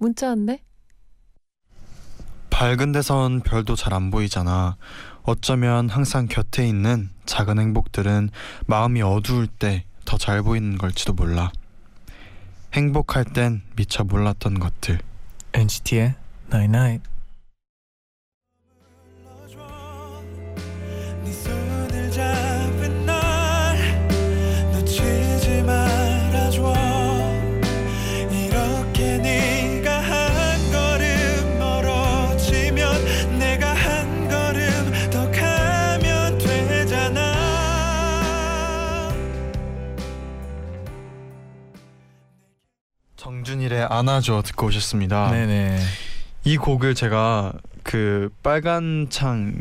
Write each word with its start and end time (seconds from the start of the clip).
문자 0.00 0.28
왔네. 0.28 0.62
밝은 2.50 2.92
데선 2.92 3.40
별도 3.40 3.74
잘 3.76 3.94
안 3.94 4.10
보이잖아. 4.10 4.76
어쩌면 5.22 5.88
항상 5.88 6.26
곁에 6.26 6.66
있는 6.66 7.10
작은 7.26 7.58
행복들은 7.58 8.30
마음이 8.66 9.02
어두울 9.02 9.46
때 9.46 9.84
더 10.04 10.18
잘 10.18 10.42
보이는 10.42 10.76
걸지도 10.76 11.12
몰라. 11.12 11.52
행복할 12.72 13.24
땐 13.24 13.62
미처 13.76 14.02
몰랐던 14.02 14.58
것들. 14.58 14.98
NCT의 15.52 16.14
Night 16.52 16.76
Night. 16.76 17.10
안아줘 44.00 44.42
듣고 44.46 44.68
오셨습니다. 44.68 45.30
네네. 45.30 45.78
이 46.44 46.56
곡을 46.56 46.94
제가 46.94 47.52
그 47.82 48.30
빨간 48.42 49.08
창 49.10 49.54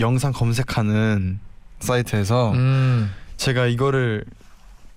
영상 0.00 0.32
검색하는 0.32 1.38
사이트에서 1.78 2.50
음. 2.52 3.12
제가 3.36 3.66
이거를 3.66 4.24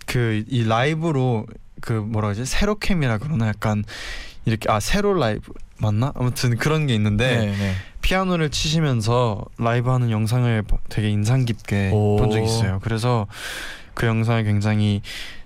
그 0.08 0.44
이 0.50 0.64
라이브로 0.68 1.46
그 1.82 1.94
뭐라 1.94 2.30
그러지 2.30 2.46
세로캠이라 2.46 3.20
그러나 3.20 3.48
약간 3.48 3.84
이렇게 4.46 4.72
아 4.72 4.80
세로 4.80 5.14
라이브 5.14 5.54
맞나 5.78 6.12
아무튼 6.16 6.58
그런 6.58 6.88
게 6.88 6.96
있는데 6.96 7.38
네네. 7.38 7.76
피아노를 8.02 8.50
치시면서 8.50 9.46
라이브 9.60 9.92
하는 9.92 10.10
영상을 10.10 10.64
되게 10.90 11.10
인상 11.10 11.46
깊게 11.46 11.92
오. 11.94 12.18
본 12.18 12.32
적이 12.32 12.46
있어요. 12.46 12.80
그래서 12.84 13.28
그 13.94 14.08
영상을 14.08 14.44
굉장히 14.44 15.02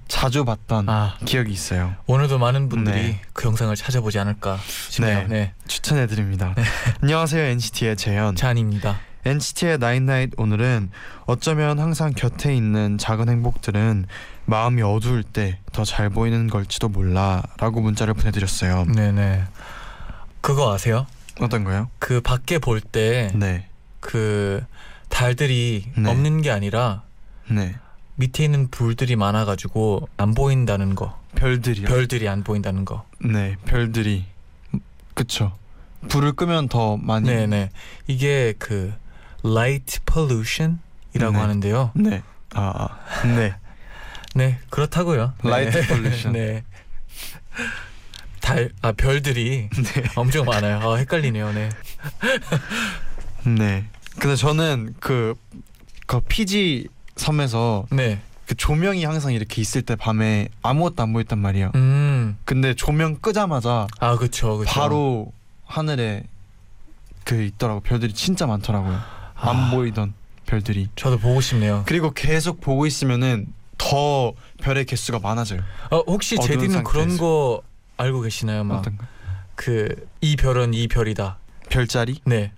자주 0.08 0.46
봤던 0.46 0.88
아 0.90 1.18
기억이 1.26 1.52
있어요. 1.52 1.94
오늘도 2.06 2.40
많은 2.40 2.70
분들이 2.70 2.96
네. 2.96 3.22
그 3.34 3.46
영상을 3.48 3.76
찾아보지 3.76 4.20
않을까 4.20 4.58
싶네요. 4.90 5.20
네. 5.24 5.28
네. 5.28 5.54
추천해 5.68 6.08
드립니다. 6.08 6.56
안녕하세요 7.02 7.44
NCT의 7.44 7.98
재현. 7.98 8.36
잔입니다. 8.36 9.00
NCT의 9.26 9.78
나인나잇 9.80 10.32
오늘은 10.38 10.90
어쩌면 11.26 11.80
항상 11.80 12.14
곁에 12.14 12.56
있는 12.56 12.98
작은 12.98 13.28
행복들은 13.28 14.06
마음이 14.46 14.82
어두울 14.82 15.24
때 15.24 15.60
더 15.74 15.84
잘 15.84 16.10
보이는 16.10 16.48
걸지도 16.50 16.88
몰라라고 16.90 17.82
문자를 17.82 18.14
보내드렸어요. 18.14 18.86
네네. 18.86 19.44
그거 20.42 20.74
아세요? 20.74 21.06
어떤 21.42 21.64
거요? 21.66 21.90
그 22.00 22.22
밖에 22.22 22.58
볼 22.58 22.80
때그 22.80 23.38
네, 23.38 23.68
달들이 25.10 25.92
네. 25.98 26.10
없는 26.10 26.42
게 26.42 26.50
아니라 26.52 27.04
네. 27.50 27.76
밑에 28.18 28.44
있는 28.44 28.68
불들이 28.70 29.16
많아가지고 29.16 30.10
안 30.18 30.34
보인다는 30.34 30.96
거. 30.96 31.20
별들이요. 31.36 31.88
별들이 31.88 32.28
안 32.28 32.44
보인다는 32.44 32.84
거. 32.84 33.06
네, 33.20 33.56
별들이 33.66 34.26
그쵸. 35.14 35.56
불을 36.10 36.34
끄면 36.34 36.68
더 36.68 36.98
많이. 36.98 37.30
네네. 37.30 37.70
이게 38.08 38.54
그 38.58 38.94
light 39.46 40.00
pollution이라고 40.06 41.32
네. 41.32 41.38
하는데요. 41.38 41.92
네. 41.96 42.24
아, 42.54 42.74
아. 42.76 43.28
네. 43.28 43.56
네 44.34 44.60
그렇다고요. 44.70 45.34
네. 45.44 45.50
Light 45.50 45.80
pollution. 45.88 46.34
네. 46.34 46.64
달, 48.42 48.72
아 48.82 48.94
별들이 48.94 49.70
네. 49.72 50.04
엄청 50.16 50.46
많아요. 50.46 50.80
아, 50.80 50.96
헷갈리네요. 50.96 51.54
네. 51.54 51.70
네. 53.46 53.86
근데 54.20 54.36
저는 54.36 54.96
그, 55.00 55.36
그 56.08 56.20
피지 56.22 56.88
섬에서 57.18 57.86
네. 57.92 58.20
그 58.48 58.56
조명이 58.56 59.04
항상 59.04 59.34
이렇게 59.34 59.62
있을 59.62 59.82
때 59.82 59.96
밤에 59.96 60.48
아무것도 60.62 61.04
안 61.04 61.14
보였단 61.14 61.38
말이에요. 61.40 61.72
음. 61.76 62.38
근데 62.46 62.74
조명 62.74 63.18
끄자마자 63.18 63.88
아 64.00 64.16
그쵸 64.18 64.58
그쵸. 64.58 64.72
바로 64.72 65.34
하늘에 65.66 66.24
그 67.26 67.42
있더라고 67.42 67.82
별들이 67.82 68.14
진짜 68.14 68.46
많더라고요. 68.48 68.98
안 69.36 69.56
아, 69.56 69.72
보이던 69.72 70.14
별들이. 70.46 70.88
저도 70.96 71.18
보고 71.20 71.42
싶네요. 71.42 71.84
그리고 71.86 72.12
계속 72.12 72.62
보고 72.62 72.86
있으면은 72.86 73.48
더 73.78 74.34
별의 74.62 74.86
개수가 74.86 75.20
많아져요. 75.20 75.60
어, 75.92 75.98
혹시 76.08 76.38
제디는 76.38 76.84
그런. 76.84 77.18
거 77.18 77.62
알고 77.98 78.22
계시나요? 78.22 78.64
막? 78.64 78.84
그 79.56 79.90
이 80.22 80.36
별은 80.36 80.74
이 80.74 80.88
별이다. 80.88 81.38
별자리? 81.70 82.22
네. 82.26 82.52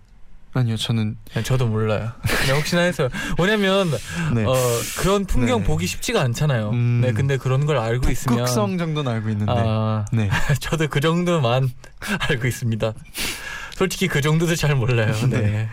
아니요, 0.53 0.77
저는 0.77 1.15
저도 1.43 1.67
몰라요. 1.67 2.11
혹시나 2.55 2.81
해서 2.81 3.09
왜냐면 3.37 3.89
네. 4.33 4.43
어 4.45 4.55
그런 4.97 5.25
풍경 5.25 5.59
네. 5.61 5.65
보기 5.65 5.85
쉽지가 5.85 6.21
않잖아요. 6.21 6.71
음. 6.71 7.01
네, 7.03 7.13
근데 7.13 7.37
그런 7.37 7.65
걸 7.65 7.77
알고 7.77 8.09
있으면 8.09 8.39
북극성 8.39 8.77
정도는 8.77 9.11
알고 9.11 9.29
있는데. 9.29 9.53
아 9.55 10.05
네. 10.11 10.29
저도 10.59 10.87
그 10.87 10.99
정도만 10.99 11.69
알고 12.29 12.47
있습니다. 12.47 12.93
솔직히 13.75 14.07
그 14.07 14.21
정도도 14.21 14.55
잘 14.55 14.75
몰라요. 14.75 15.13
네. 15.29 15.41
네. 15.41 15.69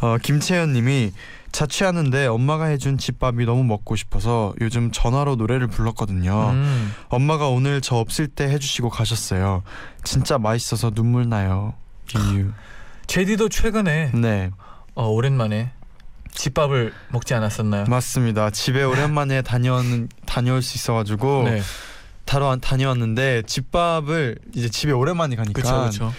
어, 0.00 0.18
김채연님이 0.22 1.12
자취하는데 1.52 2.26
엄마가 2.26 2.66
해준 2.66 2.98
집밥이 2.98 3.46
너무 3.46 3.64
먹고 3.64 3.96
싶어서 3.96 4.52
요즘 4.60 4.90
전화로 4.92 5.36
노래를 5.36 5.68
불렀거든요. 5.68 6.50
음. 6.50 6.92
엄마가 7.08 7.48
오늘 7.48 7.80
저 7.80 7.96
없을 7.96 8.28
때 8.28 8.44
해주시고 8.44 8.90
가셨어요. 8.90 9.62
진짜 10.04 10.36
맛있어서 10.36 10.90
눈물 10.90 11.30
나요. 11.30 11.72
이유. 12.14 12.50
제디도 13.06 13.48
최근에 13.48 14.12
네, 14.14 14.50
어, 14.94 15.08
오랜만에 15.08 15.70
집밥을 16.32 16.92
먹지 17.10 17.34
않았었나요? 17.34 17.84
맞습니다. 17.88 18.50
집에 18.50 18.82
오랜만에 18.82 19.40
다녀오는 19.42 20.08
다녀올 20.26 20.62
수 20.62 20.76
있어가지고 20.76 21.44
네. 21.44 21.62
다러 22.24 22.56
다녀왔는데 22.56 23.42
집밥을 23.46 24.36
이제 24.54 24.68
집에 24.68 24.92
오랜만에 24.92 25.36
가니까 25.36 25.62
그렇죠, 25.62 25.80
그렇죠. 25.80 26.12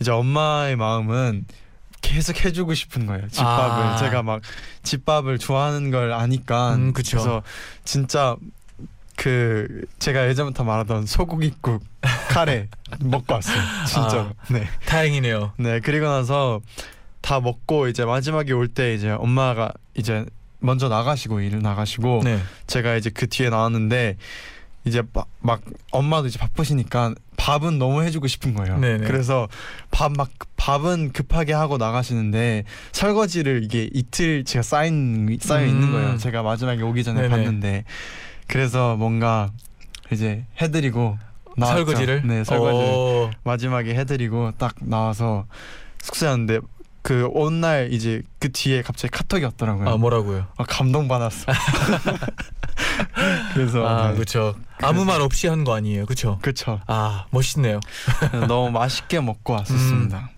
이제 0.00 0.10
엄마의 0.10 0.76
마음은 0.76 1.44
계속 2.00 2.44
해주고 2.44 2.74
싶은 2.74 3.06
거예요. 3.06 3.28
집밥을 3.28 3.82
아. 3.84 3.96
제가 3.96 4.22
막 4.22 4.40
집밥을 4.84 5.38
좋아하는 5.38 5.90
걸 5.90 6.12
아니까 6.12 6.74
음, 6.76 6.92
그쵸. 6.92 7.16
그래서 7.16 7.42
진짜 7.84 8.36
그 9.16 9.84
제가 9.98 10.28
예전부터 10.28 10.62
말하던 10.62 11.06
소고기국 11.06 11.82
카레 12.28 12.68
먹고 13.00 13.34
왔어요. 13.34 13.60
진짜로. 13.86 14.20
아. 14.20 14.32
네. 14.52 14.66
다행이네요. 14.86 15.52
네 15.58 15.80
그리고 15.80 16.06
나서 16.06 16.60
다 17.20 17.40
먹고 17.40 17.88
이제 17.88 18.04
마지막에 18.04 18.52
올 18.52 18.68
때 18.68 18.94
이제 18.94 19.10
엄마가 19.10 19.72
이제 19.94 20.24
먼저 20.60 20.88
나가시고 20.88 21.40
일을 21.40 21.62
나가시고 21.62 22.22
네. 22.24 22.38
제가 22.66 22.96
이제 22.96 23.10
그 23.10 23.28
뒤에 23.28 23.48
나왔는데 23.50 24.16
이제 24.84 25.02
막, 25.12 25.28
막 25.40 25.60
엄마도 25.90 26.28
이제 26.28 26.38
바쁘시니까 26.38 27.14
밥은 27.36 27.78
너무 27.78 28.02
해주고 28.02 28.26
싶은 28.26 28.54
거예요. 28.54 28.78
네네. 28.78 29.06
그래서 29.06 29.48
밥 29.90 30.12
막 30.16 30.30
밥은 30.56 31.12
급하게 31.12 31.52
하고 31.52 31.76
나가시는데 31.78 32.64
설거지를 32.92 33.62
이게 33.64 33.88
이틀 33.92 34.44
제가 34.44 34.62
쌓인 34.62 35.38
쌓여 35.40 35.66
있는 35.66 35.88
음. 35.88 35.92
거예요. 35.92 36.16
제가 36.18 36.42
마지막에 36.42 36.82
오기 36.82 37.04
전에 37.04 37.22
네네. 37.22 37.28
봤는데 37.28 37.84
그래서 38.48 38.96
뭔가 38.96 39.50
이제 40.10 40.44
해드리고 40.60 41.18
나왔죠. 41.58 41.76
설거지를 41.84 42.22
네 42.26 42.44
설거지를 42.44 42.86
오. 42.94 43.30
마지막에 43.44 43.94
해드리고 43.94 44.52
딱 44.58 44.74
나와서 44.80 45.46
숙소에 46.02 46.28
왔는데 46.30 46.60
그 47.02 47.28
온 47.34 47.60
날 47.60 47.92
이제 47.92 48.22
그 48.38 48.50
뒤에 48.52 48.82
갑자기 48.82 49.10
카톡이 49.12 49.44
왔더라고요. 49.44 49.88
아 49.88 49.96
뭐라고요? 49.96 50.46
아, 50.56 50.64
감동 50.64 51.08
받았어. 51.08 51.46
그래서 53.54 53.86
아 53.86 54.08
네. 54.10 54.14
그렇죠. 54.14 54.54
아무 54.82 55.04
말 55.04 55.20
없이 55.20 55.46
한 55.48 55.64
거 55.64 55.74
아니에요, 55.74 56.06
그렇죠? 56.06 56.38
그쵸. 56.42 56.80
아 56.86 57.26
멋있네요. 57.30 57.80
너무 58.46 58.70
맛있게 58.70 59.20
먹고 59.20 59.54
왔었습니다. 59.54 60.30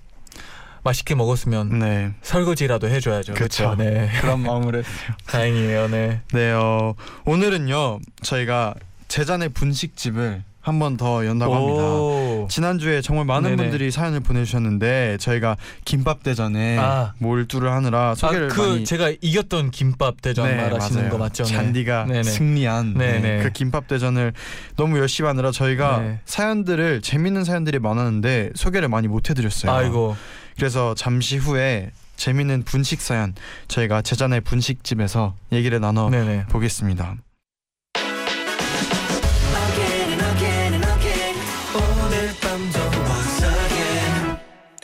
맛있게 0.82 1.14
먹었으면 1.14 1.78
네, 1.78 2.12
설거지라도 2.23 2.88
해줘야죠. 2.88 3.34
그렇죠. 3.34 3.75
네. 3.76 4.11
그런 4.20 4.40
마음으로 4.40 4.78
했어요. 4.78 5.14
다행이에요. 5.26 5.88
네. 5.88 6.23
네, 6.32 6.52
어, 6.52 6.94
오늘은요 7.26 8.00
저희가 8.23 8.75
제잔의 9.08 9.50
분식집을 9.50 10.43
한 10.62 10.78
번 10.78 10.96
더 10.96 11.24
연다고 11.26 11.54
합니다. 11.54 11.82
오. 11.84 12.46
지난주에 12.50 13.00
정말 13.00 13.24
많은 13.24 13.50
네네. 13.56 13.56
분들이 13.62 13.90
사연을 13.90 14.20
보내주셨는데 14.20 15.16
저희가 15.18 15.56
김밥 15.84 16.22
대전에 16.22 16.76
아. 16.78 17.14
몰두를 17.18 17.70
하느라 17.72 18.14
소개를 18.14 18.50
아, 18.50 18.54
그 18.54 18.60
많이 18.60 18.84
제가 18.84 19.10
이겼던 19.20 19.70
김밥 19.70 20.20
대전 20.20 20.46
네, 20.48 20.56
말하시는 20.56 21.00
맞아요. 21.02 21.12
거 21.12 21.18
맞죠? 21.18 21.44
네. 21.44 21.50
잔디가 21.50 22.04
네네. 22.04 22.22
승리한 22.24 22.94
네네. 22.94 23.18
네, 23.20 23.42
그 23.42 23.50
김밥 23.50 23.88
대전을 23.88 24.32
너무 24.76 24.98
열심히 24.98 25.28
하느라 25.28 25.50
저희가 25.50 25.98
네. 26.00 26.20
사연들을 26.26 27.00
재밌는 27.00 27.44
사연들이 27.44 27.78
많았는데 27.78 28.50
소개를 28.54 28.88
많이 28.88 29.08
못 29.08 29.30
해드렸어요. 29.30 29.72
아이고. 29.72 30.16
그래서 30.56 30.94
잠시 30.94 31.38
후에 31.38 31.90
재밌는 32.16 32.64
분식 32.64 33.00
사연 33.00 33.34
저희가 33.68 34.02
제자네 34.02 34.40
분식집에서 34.40 35.34
얘기를 35.52 35.80
나눠 35.80 36.10
네네. 36.10 36.46
보겠습니다. 36.50 37.16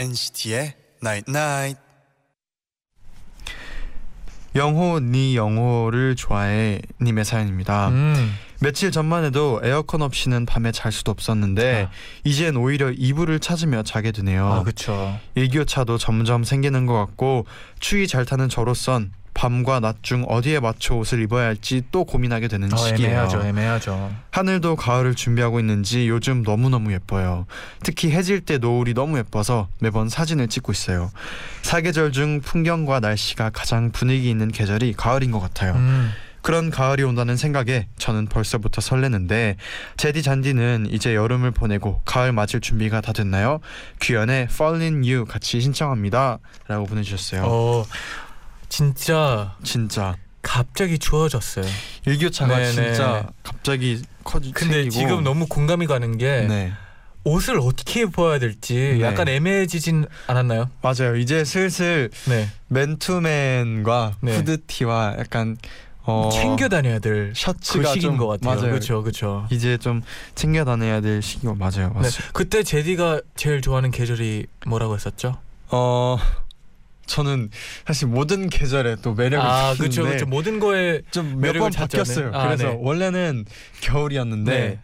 NCT의 0.07 0.75
Night 1.03 1.25
Night. 1.29 1.81
영호 4.55 5.01
니 5.01 5.37
영호를 5.37 6.17
좋아해 6.17 6.81
님의 7.03 7.25
사연입니다. 7.25 7.89
음. 7.89 8.35
며칠 8.61 8.91
전만 8.91 9.25
해도 9.25 9.61
에어컨 9.63 10.01
없이는 10.01 10.47
밤에 10.47 10.73
잘 10.73 10.93
수도 10.93 11.11
없었는데 11.11 11.91
이젠 12.25 12.57
오히려 12.57 12.91
이불을 12.91 13.41
찾으며 13.41 13.83
자게 13.83 14.13
되네요. 14.13 14.47
아, 14.47 14.63
그렇죠. 14.63 15.19
일교차도 15.35 15.99
점점 15.99 16.43
생기는 16.43 16.87
것 16.87 16.95
같고 16.95 17.45
추위 17.81 18.07
잘 18.07 18.25
타는 18.25 18.49
저로선 18.49 19.13
밤과 19.37 19.81
낮 19.81 19.97
중 20.03 20.25
어디에 20.29 20.61
맞춰 20.61 20.95
옷을 20.95 21.21
입어야 21.21 21.47
할지 21.47 21.83
또 21.93 22.05
고민하게 22.05 22.49
되는 22.49 22.73
어, 22.73 22.77
시기예요. 22.77 23.11
애매하죠, 23.11 23.43
애매하죠. 23.43 24.11
하늘도 24.31 24.77
가을을 24.77 25.15
준비하고 25.15 25.61
있는지 25.61 26.09
요즘 26.09 26.43
너무너무 26.43 26.93
예뻐요. 26.93 27.47
특히 27.83 28.11
해질 28.11 28.41
때 28.41 28.57
노을이 28.59 28.95
너무 28.95 29.19
예뻐서 29.19 29.69
매번 29.79 30.09
사진을 30.09 30.49
찍고 30.49 30.73
있어요. 30.73 31.11
사계절 31.63 32.13
중 32.13 32.41
풍경과 32.41 33.01
날씨가 33.01 33.51
가장 33.51 33.91
분위기 33.93 34.31
있는 34.31 34.51
계절이 34.51 34.95
가을인 34.97 35.33
것 35.33 35.41
같아요. 35.41 35.75
음. 35.75 36.11
그런 36.41 36.71
가을이 36.71 37.03
온다는 37.03 37.37
생각에 37.37 37.89
저는 37.99 38.27
벌써부터 38.27 38.81
설레는데 38.81 39.57
제디 39.97 40.23
잔디는 40.23 40.87
이제 40.93 41.13
여름을 41.17 41.51
보내고 41.51 42.01
가을 42.05 42.31
맞을 42.33 42.61
준비가 42.61 43.01
다 43.01 43.13
됐나요? 43.13 43.59
규현의 44.01 44.45
Fall 44.45 44.81
in 44.81 44.95
You 45.03 45.25
같이 45.25 45.61
신청합니다. 45.61 46.39
라고 46.69 46.85
보내주셨어요. 46.87 47.43
어, 47.45 47.85
진짜 48.69 49.57
진짜 49.63 50.17
갑자기 50.43 50.99
추워졌어요. 50.99 51.65
일교차가 52.07 52.57
네네. 52.57 52.73
진짜 52.73 53.29
갑자기 53.43 54.03
커지 54.25 54.53
근데 54.53 54.83
생기고 54.83 54.91
지금 54.91 55.25
너무 55.25 55.47
공감이 55.47 55.87
가는 55.87 56.17
게 56.19 56.47
네 56.49 56.73
옷을 57.27 57.59
어떻게 57.59 58.03
입어야 58.03 58.39
될지 58.39 58.75
네. 58.75 59.01
약간 59.01 59.27
애매해지진 59.29 60.07
않았나요? 60.29 60.71
맞아요. 60.81 61.17
이제 61.17 61.45
슬슬 61.45 62.09
네. 62.29 62.49
맨투맨과 62.69 64.17
네. 64.21 64.37
후드티와 64.37 65.17
약간 65.19 65.57
어 66.05 66.31
챙겨 66.33 66.69
다녀야 66.69 67.01
될그 67.01 67.33
셔츠가 67.35 67.95
시기인 67.95 68.13
좀것 68.13 68.29
같아요. 68.29 68.55
맞아요. 68.55 68.71
그렇죠, 68.71 69.03
그렇죠. 69.03 69.47
이제 69.51 69.77
좀 69.77 70.03
챙겨 70.37 70.65
다녀야 70.65 71.01
될 71.01 71.21
시기가 71.21 71.55
맞아요. 71.55 71.89
네. 71.89 71.95
맞습니다. 71.95 72.33
그때 72.33 72.63
제디가 72.63 73.23
제일 73.35 73.61
좋아하는 73.61 73.91
계절이 73.91 74.47
뭐라고 74.67 74.95
했었죠? 74.95 75.37
어 75.71 76.17
저는 77.07 77.51
사실 77.87 78.09
모든 78.09 78.49
계절에 78.49 78.97
또 79.03 79.15
매력을 79.15 79.47
아, 79.47 79.75
그렇죠, 79.77 80.03
그렇죠. 80.05 80.27
모든 80.27 80.59
거에 80.61 81.03
좀 81.11 81.41
몇 81.41 81.59
번 81.59 81.71
바뀌었어요. 81.73 82.31
네. 82.31 82.37
아, 82.37 82.45
그래서 82.47 82.65
네. 82.71 82.77
원래는 82.81 83.45
겨울이었는데 83.81 84.51
네. 84.59 84.79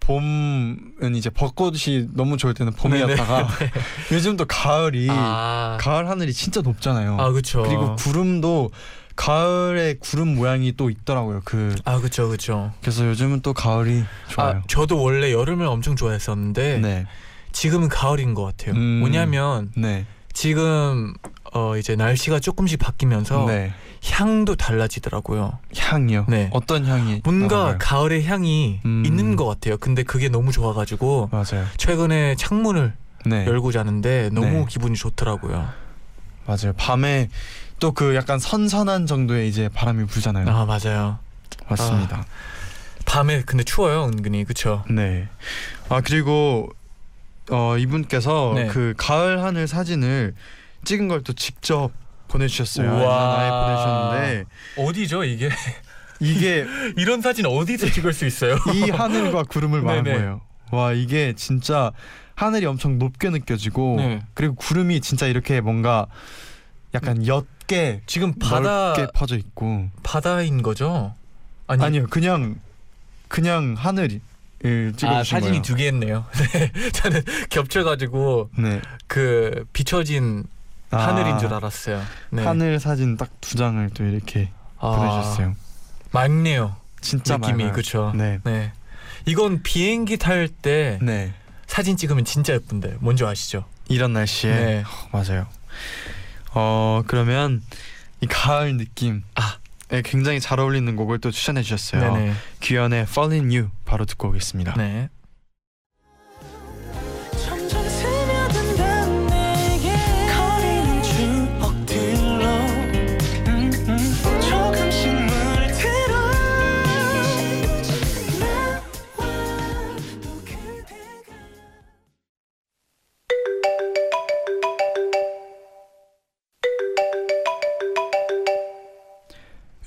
봄은 0.00 1.14
이제 1.14 1.28
벚꽃이 1.30 2.08
너무 2.14 2.36
좋을 2.38 2.54
때는 2.54 2.72
봄이었다가 2.72 3.48
요즘 4.12 4.36
또 4.36 4.44
가을이 4.46 5.08
아, 5.10 5.76
가을 5.80 6.08
하늘이 6.08 6.32
진짜 6.32 6.60
높잖아요. 6.62 7.16
아 7.20 7.30
그렇죠. 7.30 7.62
그리고 7.62 7.94
구름도 7.96 8.70
가을에 9.16 9.94
구름 10.00 10.36
모양이 10.36 10.72
또 10.76 10.88
있더라고요. 10.90 11.42
그 11.44 11.74
아 11.84 11.98
그렇죠, 11.98 12.28
그렇죠. 12.28 12.72
그래서 12.80 13.06
요즘은 13.06 13.40
또 13.42 13.52
가을이 13.52 14.04
좋아요. 14.28 14.58
아, 14.58 14.62
저도 14.68 15.02
원래 15.02 15.32
여름을 15.32 15.66
엄청 15.66 15.94
좋아했었는데 15.96 16.78
네, 16.78 17.06
지금은 17.52 17.88
가을인 17.88 18.32
것 18.34 18.44
같아요. 18.44 18.76
음. 18.76 19.00
뭐냐면 19.00 19.70
네, 19.76 20.06
지금 20.32 21.14
어 21.58 21.76
이제 21.76 21.96
날씨가 21.96 22.38
조금씩 22.38 22.78
바뀌면서 22.78 23.46
네. 23.46 23.72
향도 24.12 24.54
달라지더라고요. 24.54 25.58
향이요. 25.76 26.26
네. 26.28 26.50
어떤 26.52 26.86
향이? 26.86 27.22
뭔가 27.24 27.56
나나요? 27.56 27.76
가을의 27.80 28.24
향이 28.24 28.80
음. 28.84 29.02
있는 29.04 29.34
것 29.34 29.44
같아요. 29.46 29.76
근데 29.76 30.04
그게 30.04 30.28
너무 30.28 30.52
좋아가지고 30.52 31.30
맞아요. 31.32 31.66
최근에 31.76 32.36
창문을 32.36 32.94
네, 33.26 33.46
열고 33.46 33.72
자는데 33.72 34.30
너무 34.32 34.46
네. 34.50 34.66
기분이 34.68 34.94
좋더라고요. 34.96 35.68
맞아요. 36.46 36.72
밤에 36.76 37.28
또 37.80 37.92
그 37.92 38.14
약간 38.14 38.38
선선한 38.38 39.06
정도의 39.06 39.48
이제 39.48 39.68
바람이 39.68 40.06
불잖아요. 40.06 40.48
아 40.48 40.64
맞아요. 40.64 41.18
맞습니다. 41.68 42.24
밤에 43.04 43.42
근데 43.42 43.64
추워요 43.64 44.04
은근히 44.04 44.44
그쵸? 44.44 44.84
네. 44.90 45.28
아 45.88 46.00
그리고 46.00 46.68
어 47.50 47.76
이분께서 47.78 48.52
네. 48.54 48.66
그 48.68 48.94
가을 48.96 49.42
하늘 49.42 49.66
사진을 49.66 50.34
찍은 50.88 51.08
걸 51.08 51.20
또 51.22 51.34
직접 51.34 51.90
보내주셨어요. 52.28 52.90
나에 53.06 53.50
보내주셨는데 53.50 54.44
어디죠 54.78 55.24
이게? 55.24 55.50
이게 56.20 56.64
이런 56.96 57.20
사진 57.20 57.44
어디서 57.46 57.90
찍을 57.90 58.12
수 58.14 58.24
있어요? 58.26 58.56
이 58.72 58.88
하늘과 58.90 59.42
구름을 59.44 59.82
말한 59.82 60.04
네네. 60.04 60.16
거예요. 60.16 60.40
와 60.70 60.92
이게 60.92 61.34
진짜 61.36 61.92
하늘이 62.34 62.64
엄청 62.66 62.98
높게 62.98 63.28
느껴지고 63.30 63.96
네. 63.98 64.22
그리고 64.32 64.54
구름이 64.54 65.00
진짜 65.02 65.26
이렇게 65.26 65.60
뭔가 65.60 66.06
약간 66.94 67.26
옅게 67.26 68.00
지금 68.06 68.32
바다 68.34 68.94
넓게 68.94 69.08
퍼져 69.14 69.36
있고 69.36 69.88
바다인 70.02 70.62
거죠? 70.62 71.14
아니, 71.66 71.84
아니, 71.84 71.98
요 71.98 72.06
그냥 72.08 72.56
그냥 73.28 73.76
찍어주신 74.96 75.08
아 75.08 75.22
사진이. 75.22 75.60
두 75.62 75.74
개였네요. 75.74 76.24
네, 76.54 76.90
저는 76.92 77.22
겹쳐가지고 77.50 78.50
네. 78.58 78.80
그 79.06 79.66
비춰진 79.74 80.44
아, 80.90 80.96
하늘인 81.08 81.38
줄 81.38 81.52
알았어요. 81.52 82.02
네. 82.30 82.44
하늘 82.44 82.80
사진 82.80 83.16
딱 83.16 83.28
두 83.40 83.56
장을 83.56 83.88
또 83.94 84.04
이렇게 84.04 84.50
아, 84.78 84.90
보내주셨어요. 84.90 85.54
맑네요. 86.12 86.76
진짜 87.00 87.36
느낌이. 87.36 87.70
그쵸? 87.72 88.12
네. 88.14 88.40
네. 88.44 88.72
이건 89.26 89.62
비행기 89.62 90.16
탈 90.18 90.48
때 90.48 90.98
네. 91.02 91.32
사진 91.66 91.96
찍으면 91.96 92.24
진짜 92.24 92.54
예쁜데 92.54 92.96
뭔지 93.00 93.24
아시죠? 93.24 93.64
이런 93.88 94.12
날씨에 94.14 94.50
네. 94.54 94.84
어, 95.12 95.18
맞아요. 95.18 95.46
어 96.54 97.02
그러면 97.06 97.62
이 98.20 98.26
가을 98.26 98.76
느낌 98.76 99.22
아. 99.34 99.56
에 99.90 100.02
굉장히 100.02 100.38
잘 100.38 100.60
어울리는 100.60 100.94
곡을 100.96 101.18
또 101.18 101.30
추천해 101.30 101.62
주셨어요. 101.62 102.12
네네. 102.14 102.34
규현의 102.60 103.02
Fall 103.04 103.32
in 103.32 103.44
You 103.50 103.70
바로 103.86 104.04
듣고 104.04 104.28
오겠습니다. 104.28 104.74
네. 104.76 105.08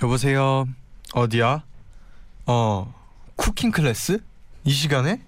여보세요. 0.04 0.68
어디야? 1.14 1.64
어 2.48 2.94
쿠킹 3.36 3.72
클래스? 3.72 4.20
이 4.64 4.72
시간에? 4.72 5.22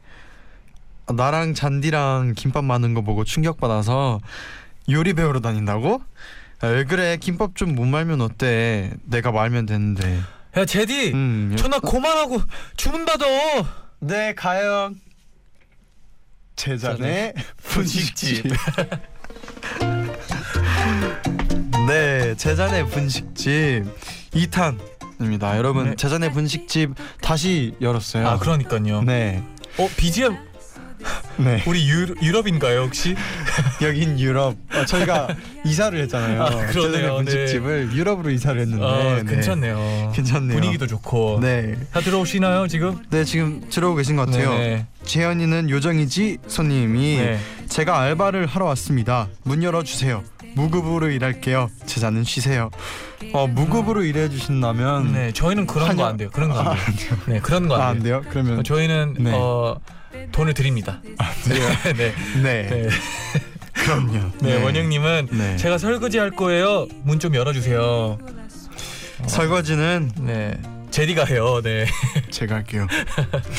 아, 1.06 1.14
나랑 1.14 1.54
잔디랑 1.54 2.34
김밥 2.36 2.64
많은 2.64 2.94
거 2.94 3.02
보고 3.02 3.24
충격 3.24 3.60
받아서 3.60 4.20
요리 4.90 5.14
배우러 5.14 5.40
다닌다고? 5.42 6.02
아, 6.62 6.68
왜 6.68 6.84
그래? 6.86 7.18
김밥 7.18 7.56
좀 7.56 7.76
못 7.76 7.86
말면 7.86 8.22
어때? 8.22 8.92
내가 9.04 9.32
말면 9.32 9.66
되는데. 9.66 10.20
야 10.56 10.66
제디, 10.66 11.12
음. 11.14 11.56
전화 11.58 11.80
그만하고 11.80 12.40
주문 12.78 13.06
받아. 13.06 13.26
네 14.00 14.34
가영. 14.36 14.96
제자네 16.56 17.34
분식집. 17.64 18.46
네 21.88 22.36
제자네 22.36 22.86
분식집 22.86 23.86
2탄입니다. 24.34 25.56
여러분 25.58 25.92
네. 25.92 25.96
제자네 25.96 26.32
분식집 26.32 26.92
다시 27.22 27.76
열었어요. 27.82 28.28
아 28.28 28.40
그러니까요. 28.40 29.02
네. 29.04 29.44
어 29.78 29.88
BGM 29.98 30.38
네. 31.38 31.64
우리 31.68 31.90
유, 31.90 32.14
유럽인가요 32.22 32.82
혹시? 32.84 33.16
여긴 33.82 34.20
유럽. 34.20 34.56
어, 34.74 34.86
저희가 34.86 35.28
이사를 35.66 36.00
했잖아요. 36.04 36.44
아, 36.44 36.50
그러네요. 36.68 37.18
네. 37.20 37.24
분식집을 37.24 37.92
유럽으로 37.94 38.30
이사를 38.30 38.60
했는데 38.62 38.86
아, 38.86 39.22
네. 39.24 39.24
괜찮네요. 39.24 40.12
괜찮네요. 40.16 40.60
분위기도 40.60 40.88
좋고. 40.88 41.40
네. 41.42 41.76
다 41.92 42.00
들어오시나요 42.02 42.68
지금? 42.68 43.02
네 43.10 43.24
지금 43.26 43.62
들어오고 43.70 43.98
계신 43.98 44.16
것 44.16 44.28
같아요. 44.28 44.52
네. 44.52 44.86
재현이는 45.04 45.70
요정이지 45.70 46.38
손님이 46.48 47.18
네. 47.18 47.40
제가 47.68 48.00
알바를 48.00 48.46
하러 48.46 48.66
왔습니다. 48.68 49.28
문 49.44 49.64
열어 49.64 49.84
주세요. 49.84 50.24
무급으로 50.56 51.10
일할게요. 51.10 51.70
제자는 51.86 52.24
쉬세요. 52.24 52.70
어 53.34 53.48
무급으로 53.48 54.04
일해 54.04 54.30
주신다면 54.30 55.14
네, 55.14 55.32
저희는 55.32 55.66
그런 55.68 55.90
한여- 55.90 55.98
거안 55.98 56.18
돼요. 56.18 56.30
그런 56.32 56.50
거안 56.50 56.76
돼요. 56.96 57.18
네, 57.26 57.40
그런 57.40 57.68
거 57.68 57.76
아, 57.76 57.88
안안 57.90 58.04
돼요. 58.04 58.22
그러면 58.30 58.60
어, 58.60 58.64
저희는 58.64 59.16
네. 59.20 59.32
어, 59.34 59.80
돈을 60.32 60.54
드립니다. 60.54 61.02
네, 61.48 61.94
네, 61.94 62.14
네, 62.42 62.70
네. 62.70 62.90
그럼요. 63.74 64.32
네, 64.42 64.62
원영님은 64.62 65.28
네. 65.32 65.58
제가 65.58 65.78
설거지 65.78 66.18
할 66.20 66.32
거예요. 66.32 66.88
문 67.04 67.20
좀 67.20 67.34
열어주세요. 67.36 68.18
설거지는 69.28 70.12
네, 70.20 70.54
제디가 70.92 71.26
해요. 71.26 71.62
네. 71.64 71.86
제가 72.30 72.56
할게요. 72.56 72.88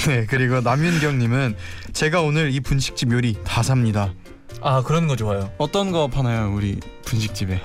네 0.06 0.26
그리고 0.26 0.60
남윤경님은 0.60 1.56
제가 1.92 2.20
오늘 2.20 2.52
이 2.52 2.60
분식집 2.60 3.10
요리 3.12 3.36
다 3.44 3.62
삽니다. 3.62 4.12
아 4.61 4.82
그런 4.82 5.06
거 5.06 5.16
좋아요. 5.16 5.50
어떤 5.58 5.90
거 5.92 6.08
파나요 6.08 6.52
우리 6.54 6.78
분식집에? 7.04 7.61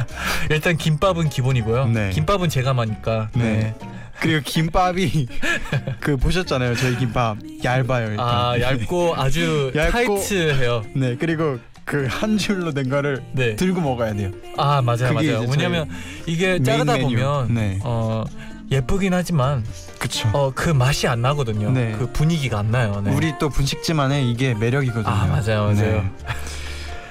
일단 0.50 0.76
김밥은 0.76 1.28
기본이고요. 1.28 1.88
네. 1.88 2.10
김밥은 2.10 2.48
제가 2.48 2.74
마니까. 2.74 3.30
네. 3.34 3.74
그리고 4.20 4.40
김밥이 4.44 5.26
그 6.00 6.16
보셨잖아요 6.16 6.76
저희 6.76 6.96
김밥 6.96 7.36
얇아요 7.64 8.10
일단. 8.10 8.20
아 8.28 8.60
얇고 8.60 9.14
아주 9.16 9.72
얇고- 9.74 9.90
타이트해요. 9.90 10.82
네 10.94 11.16
그리고 11.18 11.58
그한 11.84 12.38
줄로 12.38 12.72
된 12.72 12.88
거를 12.88 13.22
네. 13.32 13.56
들고 13.56 13.80
먹어야 13.80 14.14
돼요. 14.14 14.30
아 14.56 14.80
맞아요 14.80 15.12
맞아요. 15.12 15.44
왜냐면 15.50 15.88
이게 16.26 16.62
자르다. 16.62 16.98
보면 16.98 17.52
네. 17.52 17.78
어 17.82 18.24
예쁘긴 18.70 19.14
하지만 19.14 19.64
그쵸. 19.98 20.28
어 20.32 20.52
그 20.54 20.70
맛이 20.70 21.06
안 21.06 21.22
나거든요. 21.22 21.70
네. 21.70 21.94
그 21.98 22.10
분위기가 22.12 22.58
안 22.58 22.70
나요. 22.70 23.00
네. 23.04 23.12
우리 23.14 23.34
또 23.38 23.48
분식집만의 23.48 24.30
이게 24.30 24.54
매력이거든요. 24.54 25.06
아, 25.14 25.26
맞아요, 25.26 25.64
맞아요. 25.64 25.74
네. 25.74 26.12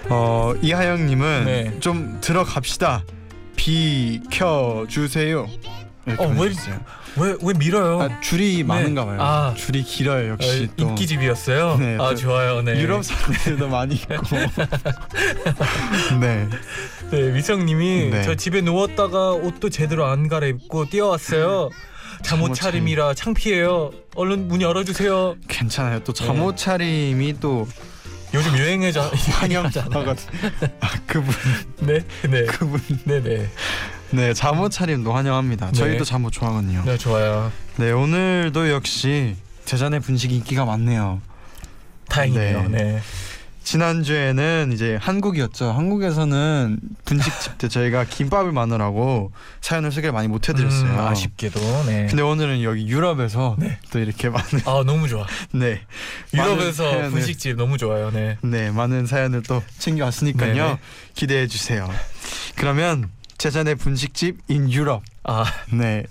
어 0.10 0.54
이하영님은 0.62 1.46
네. 1.46 1.80
좀 1.80 2.18
들어갑시다. 2.22 3.04
비켜 3.56 4.86
주세요. 4.90 5.48
이렇게 6.06 6.24
어, 6.24 6.28
왜-. 6.30 6.52
왜 7.18 7.36
왜 7.42 7.54
밀어요? 7.54 8.02
아, 8.02 8.20
줄이 8.22 8.64
많은가 8.64 9.06
봐요. 9.06 9.22
아. 9.22 9.54
줄이 9.56 9.84
길어요 9.84 10.32
역시 10.32 10.68
어, 10.72 10.74
또. 10.76 10.90
인기집이었어요. 10.90 11.78
네, 11.80 11.96
아 12.00 12.10
또 12.10 12.16
좋아요. 12.16 12.62
네. 12.62 12.80
유럽 12.82 13.04
사람들도 13.06 13.68
많이 13.68 13.96
있고. 13.96 14.16
네. 16.20 16.48
네 17.12 17.34
위성님이 17.36 18.10
네. 18.10 18.24
저 18.24 18.36
집에 18.36 18.62
누웠다가 18.62 19.32
옷도 19.32 19.70
제대로 19.70 20.06
안 20.06 20.28
갈아입고 20.28 20.90
뛰어왔어요. 20.90 21.70
잠옷 22.24 22.56
차림이라 22.56 23.14
창피해요. 23.16 23.92
얼른 24.16 24.48
문 24.48 24.62
열어주세요. 24.62 25.36
괜찮아요. 25.48 26.00
또 26.04 26.14
네. 26.14 26.26
잠옷 26.26 26.58
차림이 26.58 27.36
또 27.40 27.68
요즘 28.34 28.58
유행해져. 28.58 29.02
환영하거든. 29.40 29.84
아, 30.80 30.90
그분 31.06 31.32
네, 31.82 32.00
네, 32.28 32.46
그분. 32.46 32.82
네, 33.06 33.22
네. 33.22 33.48
네 34.14 34.34
잠옷 34.34 34.72
차림도 34.72 35.12
환영합니다. 35.14 35.68
네. 35.68 35.72
저희도 35.74 36.06
잠옷 36.06 36.32
좋아하거든요. 36.34 36.84
네 36.86 36.98
좋아요. 36.98 37.52
네 37.78 37.92
오늘도 37.92 38.70
역시 38.70 39.36
제자의 39.66 40.00
분식이 40.00 40.36
인기가 40.36 40.66
많네요. 40.66 41.22
다행이네요. 42.10 42.70
네. 42.70 42.84
네. 42.84 43.00
지난주에는 43.64 44.72
이제 44.74 44.98
한국이었죠. 45.02 45.72
한국에서는 45.72 46.80
분식집 47.06 47.58
때 47.58 47.70
저희가 47.70 48.04
김밥을 48.04 48.52
마느라고 48.52 49.32
사연을 49.62 49.90
소개를 49.92 50.12
많이 50.12 50.28
못 50.28 50.50
해드렸어요. 50.50 50.92
음, 50.92 51.00
아쉽게도. 51.00 51.60
네. 51.88 52.08
근데 52.10 52.22
오늘은 52.22 52.62
여기 52.62 52.86
유럽에서 52.86 53.56
네. 53.58 53.80
또 53.90 54.00
이렇게 54.00 54.30
많은 54.30 54.48
아 54.66 54.84
너무 54.86 55.08
좋아. 55.08 55.26
네 55.54 55.82
유럽에서 56.34 56.92
사연을- 56.92 57.12
분식집 57.12 57.56
너무 57.56 57.78
좋아요. 57.78 58.12
네. 58.12 58.38
네 58.42 58.70
많은 58.70 59.08
사연을 59.08 59.42
또 59.44 59.64
챙겨왔으니까요. 59.80 60.54
네네. 60.54 60.78
기대해 61.16 61.48
주세요. 61.48 61.90
그러면 62.56 63.10
제자의 63.44 63.76
분식집 63.76 64.38
인 64.48 64.72
유럽 64.72 65.04
아 65.26 65.44
네 65.70 66.04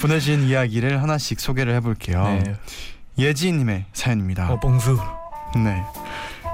보내주신 0.00 0.44
이야기를 0.44 1.02
하나씩 1.02 1.40
소개를 1.40 1.74
해볼게요. 1.74 2.22
네. 2.22 2.54
예지님의 3.18 3.86
사연입니다. 3.92 4.48
어 4.52 4.60
봉수. 4.60 4.96
네. 5.56 5.82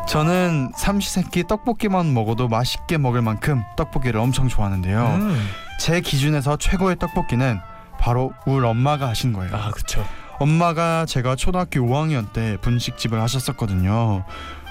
저는 0.09 0.73
삼시세끼 0.79 1.45
떡볶이만 1.47 2.15
먹어도 2.15 2.49
맛있게 2.49 2.97
먹을 2.97 3.21
만큼 3.21 3.63
떡볶이를 3.77 4.19
엄청 4.19 4.49
좋아하는데요. 4.49 5.07
음. 5.21 5.49
제 5.79 6.01
기준에서 6.01 6.57
최고의 6.57 6.97
떡볶이는 6.99 7.61
바로 7.99 8.33
우리 8.47 8.65
엄마가 8.65 9.09
하신 9.09 9.35
거예요. 9.35 9.55
아 9.55 9.71
그쵸. 9.73 10.03
엄마가 10.39 11.05
제가 11.05 11.37
초등학교 11.37 11.81
5학년 11.81 12.33
때 12.33 12.57
분식집을 12.63 13.21
하셨었거든요. 13.21 14.25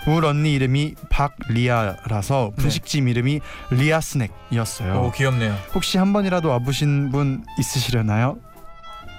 우리 0.08 0.28
언니 0.28 0.54
이름이 0.54 0.96
박리아라서 1.10 2.52
분식집 2.58 3.08
이름이 3.08 3.40
리아 3.72 4.02
스낵이었어요. 4.02 5.02
오 5.02 5.12
귀엽네요. 5.12 5.56
혹시 5.74 5.98
한 5.98 6.12
번이라도 6.14 6.50
와보신 6.50 7.12
분 7.12 7.44
있으시려나요? 7.58 8.38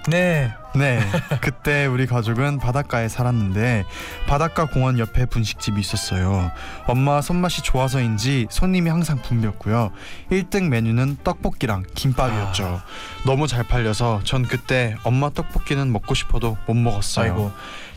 네. 0.07 0.53
네. 0.75 0.99
그때 1.41 1.85
우리 1.85 2.05
가족은 2.05 2.59
바닷가에 2.59 3.07
살았는데 3.07 3.85
바닷가 4.27 4.65
공원 4.65 4.99
옆에 4.99 5.25
분식집이 5.25 5.79
있었어요. 5.79 6.51
엄마 6.85 7.21
손맛이 7.21 7.61
좋아서인지 7.63 8.47
손님이 8.49 8.89
항상 8.89 9.21
붐볐고요. 9.21 9.91
1등 10.29 10.67
메뉴는 10.69 11.17
떡볶이랑 11.23 11.85
김밥이었죠. 11.95 12.81
너무 13.25 13.47
잘 13.47 13.63
팔려서 13.63 14.21
전 14.23 14.43
그때 14.43 14.95
엄마 15.03 15.29
떡볶이는 15.31 15.91
먹고 15.91 16.13
싶어도 16.13 16.57
못 16.67 16.75
먹었어요. 16.75 17.31
아이고. 17.31 17.51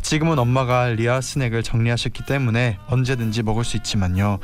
지금은 0.08 0.38
엄마가 0.38 0.86
리아 0.86 1.20
스낵을 1.20 1.62
정리하셨기 1.62 2.24
때문에 2.24 2.78
언제든지 2.86 3.42
먹을 3.42 3.62
수 3.62 3.76
있지만요. 3.76 4.38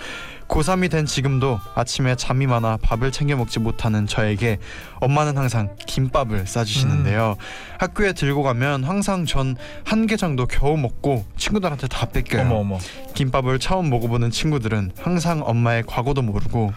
고3이 0.47 0.91
된 0.91 1.07
지금도 1.07 1.59
아침에 1.75 2.17
잠이 2.17 2.47
많아 2.47 2.77
밥을 2.83 3.11
챙겨 3.11 3.35
먹지 3.35 3.61
못하는 3.61 4.07
저에게 4.07 4.59
엄마는 5.01 5.39
항상 5.39 5.75
김밥을 5.87 6.47
싸주시는데요. 6.47 7.37
학교에 7.79 8.13
들고 8.13 8.43
가면 8.43 8.85
항상 8.85 9.25
전 9.25 9.57
한 9.87 10.07
개 10.07 10.19
정도 10.19 10.45
겨우 10.47 10.77
먹고 10.77 11.25
친구들한테 11.39 11.89
다 11.89 12.05
뺏겨요. 12.11 12.43
어머 12.43 12.57
어머. 12.57 12.79
김밥을 13.15 13.59
처음 13.59 13.89
먹어보는 13.89 14.31
친구들은 14.33 14.93
항상 15.01 15.41
엄마의 15.47 15.85
과거도 15.87 16.21
모르고 16.21 16.75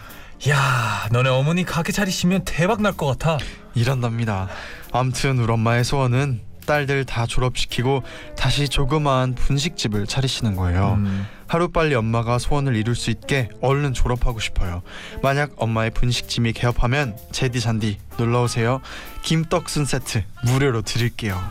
야 0.48 1.06
너네 1.12 1.28
어머니 1.28 1.62
가게 1.64 1.92
차리시면 1.92 2.44
대박 2.46 2.80
날 2.80 2.94
것 2.96 3.18
같아. 3.18 3.36
이런답니다. 3.74 4.48
아무튼 4.92 5.38
우리 5.40 5.52
엄마의 5.52 5.84
소원은 5.84 6.47
딸들 6.68 7.06
다 7.06 7.24
졸업시키고 7.24 8.02
다시 8.36 8.68
조그마한 8.68 9.34
분식집을 9.36 10.06
차리시는 10.06 10.54
거예요. 10.54 10.96
음. 10.98 11.26
하루빨리 11.46 11.94
엄마가 11.94 12.38
소원을 12.38 12.76
이룰 12.76 12.94
수 12.94 13.10
있게 13.10 13.48
얼른 13.62 13.94
졸업하고 13.94 14.38
싶어요. 14.38 14.82
만약 15.22 15.52
엄마의 15.56 15.90
분식집이 15.92 16.52
개업하면 16.52 17.16
제디 17.32 17.62
잔디 17.62 17.96
놀러 18.18 18.42
오세요. 18.42 18.82
김떡순 19.22 19.86
세트 19.86 20.24
무료로 20.44 20.82
드릴게요. 20.82 21.42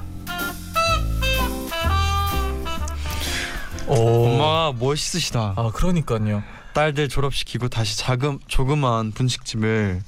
오. 3.87 4.27
엄마가 4.27 4.73
멋있으시다. 4.77 5.55
아 5.57 5.71
그러니까요. 5.73 6.43
딸들 6.73 7.09
졸업시키고 7.09 7.69
다시 7.69 7.97
자금 7.97 8.37
조그마한 8.47 9.13
분식집을 9.13 9.99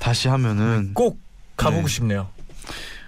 다시 0.00 0.26
하면은 0.26 0.92
꼭 0.94 1.20
가보고 1.56 1.86
네. 1.86 1.88
싶네요. 1.88 2.28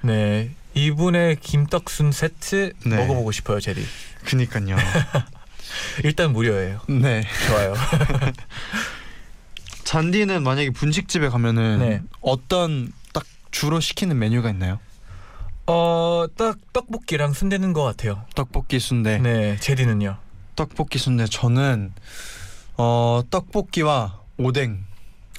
네. 0.02 0.50
이분의 0.74 1.36
김떡순 1.36 2.12
세트 2.12 2.72
네. 2.86 2.96
먹어보고 2.96 3.32
싶어요, 3.32 3.60
제리. 3.60 3.84
그니까요. 4.24 4.76
일단 6.04 6.32
무료예요. 6.32 6.80
네. 6.88 7.24
좋아요. 7.48 7.74
잔디는 9.84 10.42
만약에 10.42 10.70
분식집에 10.70 11.28
가면은 11.28 11.78
네. 11.80 12.00
어떤 12.20 12.92
딱 13.12 13.24
주로 13.50 13.80
시키는 13.80 14.18
메뉴가 14.18 14.50
있나요? 14.50 14.78
어, 15.66 16.26
딱 16.36 16.58
떡볶이랑 16.72 17.32
순대는 17.32 17.72
것 17.72 17.82
같아요. 17.82 18.24
떡볶이 18.34 18.78
순대. 18.78 19.18
네, 19.18 19.56
제리는요. 19.58 20.16
떡볶이 20.56 20.98
순대 20.98 21.26
저는 21.26 21.92
어 22.76 23.22
떡볶이와 23.30 24.20
오뎅 24.38 24.84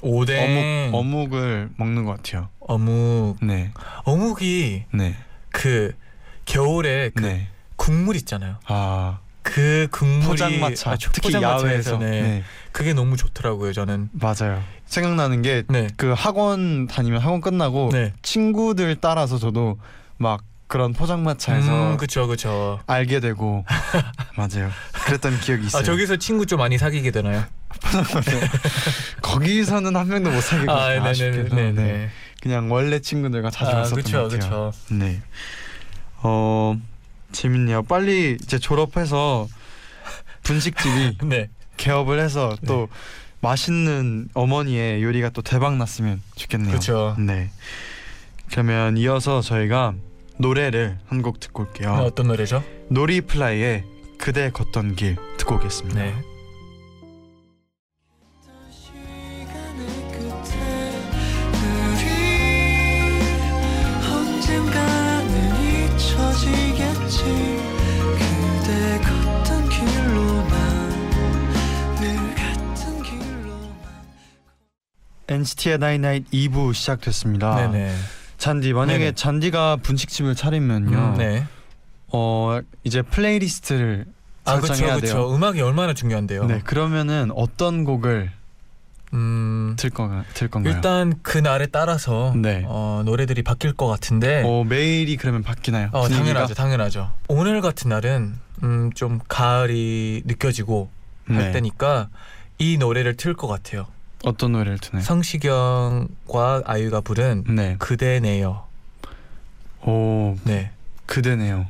오뎅, 0.04 0.94
어묵 0.94 1.30
어묵을 1.30 1.70
먹는 1.76 2.04
것 2.04 2.16
같아요. 2.16 2.48
어묵, 2.60 3.36
네, 3.42 3.72
어묵이 4.04 4.84
네, 4.92 5.14
그 5.50 5.94
겨울에 6.44 7.10
그 7.14 7.22
네. 7.22 7.48
국물 7.76 8.16
있잖아요. 8.16 8.56
아 8.66 9.18
그 9.44 9.86
국물이 9.92 10.26
포장마차 10.26 10.92
아, 10.92 10.96
특히 10.96 11.28
포장마차에서, 11.28 11.66
야외에서 11.68 11.98
네. 11.98 12.22
네. 12.22 12.42
그게 12.72 12.94
너무 12.94 13.16
좋더라고요. 13.16 13.72
저는. 13.72 14.08
맞아요. 14.12 14.60
생각나는 14.86 15.42
게그 15.42 15.66
네, 15.70 15.88
학원 16.16 16.86
다니면 16.88 17.20
학원 17.20 17.40
끝나고 17.42 17.90
네. 17.92 18.14
친구들 18.22 18.96
따라서 19.00 19.38
저도 19.38 19.78
막 20.16 20.42
그런 20.74 20.92
포장마차에서 20.92 21.92
음, 21.92 21.96
그쵸 21.96 22.26
그쵸. 22.26 22.80
알게 22.88 23.20
되고 23.20 23.64
맞아요. 24.36 24.72
그랬던 25.04 25.38
기억이 25.38 25.66
있어요. 25.66 25.78
아 25.80 25.84
저기서 25.84 26.16
친구 26.16 26.46
좀 26.46 26.58
많이 26.58 26.78
사귀게 26.78 27.12
되나요? 27.12 27.44
거기서는 29.22 29.94
한 29.94 30.08
명도 30.08 30.32
못 30.32 30.40
사귀고 30.40 30.72
아, 30.72 30.88
아, 30.88 31.14
쉽게도 31.14 31.54
네네네. 31.54 31.80
네. 31.80 32.08
그냥 32.42 32.72
원래 32.72 32.98
친구들과 32.98 33.50
자주 33.50 33.70
아, 33.70 33.74
갔었던 33.82 34.02
그쵸 34.02 34.16
것 34.16 34.22
같아요. 34.32 34.72
그쵸. 34.72 34.94
네. 34.96 35.22
어 36.24 36.76
재밌네요. 37.30 37.84
빨리 37.84 38.36
이제 38.42 38.58
졸업해서 38.58 39.46
분식집이 40.42 41.18
네. 41.30 41.50
개업을 41.76 42.18
해서 42.18 42.56
또 42.66 42.88
맛있는 43.38 44.28
어머니의 44.34 45.04
요리가 45.04 45.28
또 45.28 45.40
대박 45.40 45.76
났으면 45.76 46.20
좋겠네요. 46.34 46.72
그쵸. 46.72 47.14
네. 47.16 47.52
그러면 48.50 48.96
이어서 48.96 49.40
저희가 49.40 49.94
노래를 50.38 50.98
한 51.06 51.22
곡 51.22 51.40
듣고 51.40 51.62
올게요. 51.64 51.90
어, 51.90 52.02
어떤 52.04 52.26
노래죠? 52.28 52.62
노리플라이의 52.90 53.84
그대 54.18 54.50
걷던 54.50 54.96
길 54.96 55.16
듣고 55.38 55.56
오겠습니다. 55.56 56.00
네. 56.02 56.14
NCT의 75.26 75.78
나이나잇 75.78 76.30
2부 76.30 76.74
시작됐습니다. 76.74 77.70
네네. 77.70 77.94
잔디 78.44 78.74
만약에 78.74 78.98
네네. 78.98 79.12
잔디가 79.12 79.76
분식집을 79.76 80.34
차리면요. 80.34 80.98
음, 80.98 81.14
네. 81.16 81.46
어 82.08 82.60
이제 82.82 83.00
플레이리스트를 83.00 84.04
아 84.44 84.60
설정해야 84.60 84.96
그쵸. 84.96 85.06
돼요. 85.06 85.34
음악이 85.34 85.62
얼마나 85.62 85.94
중요한데요. 85.94 86.44
네 86.44 86.60
그러면은 86.62 87.30
어떤 87.34 87.84
곡을 87.84 88.30
음. 89.14 89.76
건가 89.94 90.24
틀 90.34 90.48
건가요? 90.48 90.74
일단 90.74 91.14
그 91.22 91.38
날에 91.38 91.64
따라서 91.68 92.34
네. 92.36 92.64
어, 92.66 93.00
노래들이 93.06 93.42
바뀔 93.42 93.72
것 93.72 93.86
같은데 93.86 94.42
어 94.44 94.62
매일이 94.64 95.16
그러면 95.16 95.42
바뀌나요? 95.42 95.88
어, 95.92 96.02
분위기가? 96.02 96.24
당연하죠 96.24 96.54
당연하죠 96.54 97.12
오늘 97.28 97.62
같은 97.62 97.88
날은 97.88 98.34
음, 98.62 98.90
좀 98.92 99.20
가을이 99.26 100.22
느껴지고 100.26 100.90
할 101.28 101.36
네. 101.38 101.52
때니까 101.52 102.08
이 102.58 102.76
노래를 102.76 103.16
틀 103.16 103.34
것 103.34 103.46
같아요 103.46 103.86
어떤 104.24 104.52
노래를 104.52 104.78
트나요? 104.78 105.02
성시경과 105.04 106.62
아이유가 106.64 107.00
부른 107.00 107.44
네. 107.48 107.76
그대네요 107.78 108.64
오 109.82 110.36
네. 110.44 110.70
그대네요. 111.06 111.66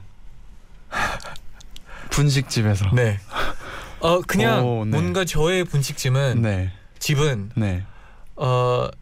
분식집에서. 2.11 2.90
네. 2.94 3.18
어 4.00 4.20
그냥 4.20 4.64
오, 4.64 4.84
네. 4.84 4.90
뭔가 4.92 5.25
저의 5.25 5.64
분식집은 5.64 6.42
네. 6.42 6.70
집은 7.00 7.50
네. 7.56 7.82
어좀 8.37 8.92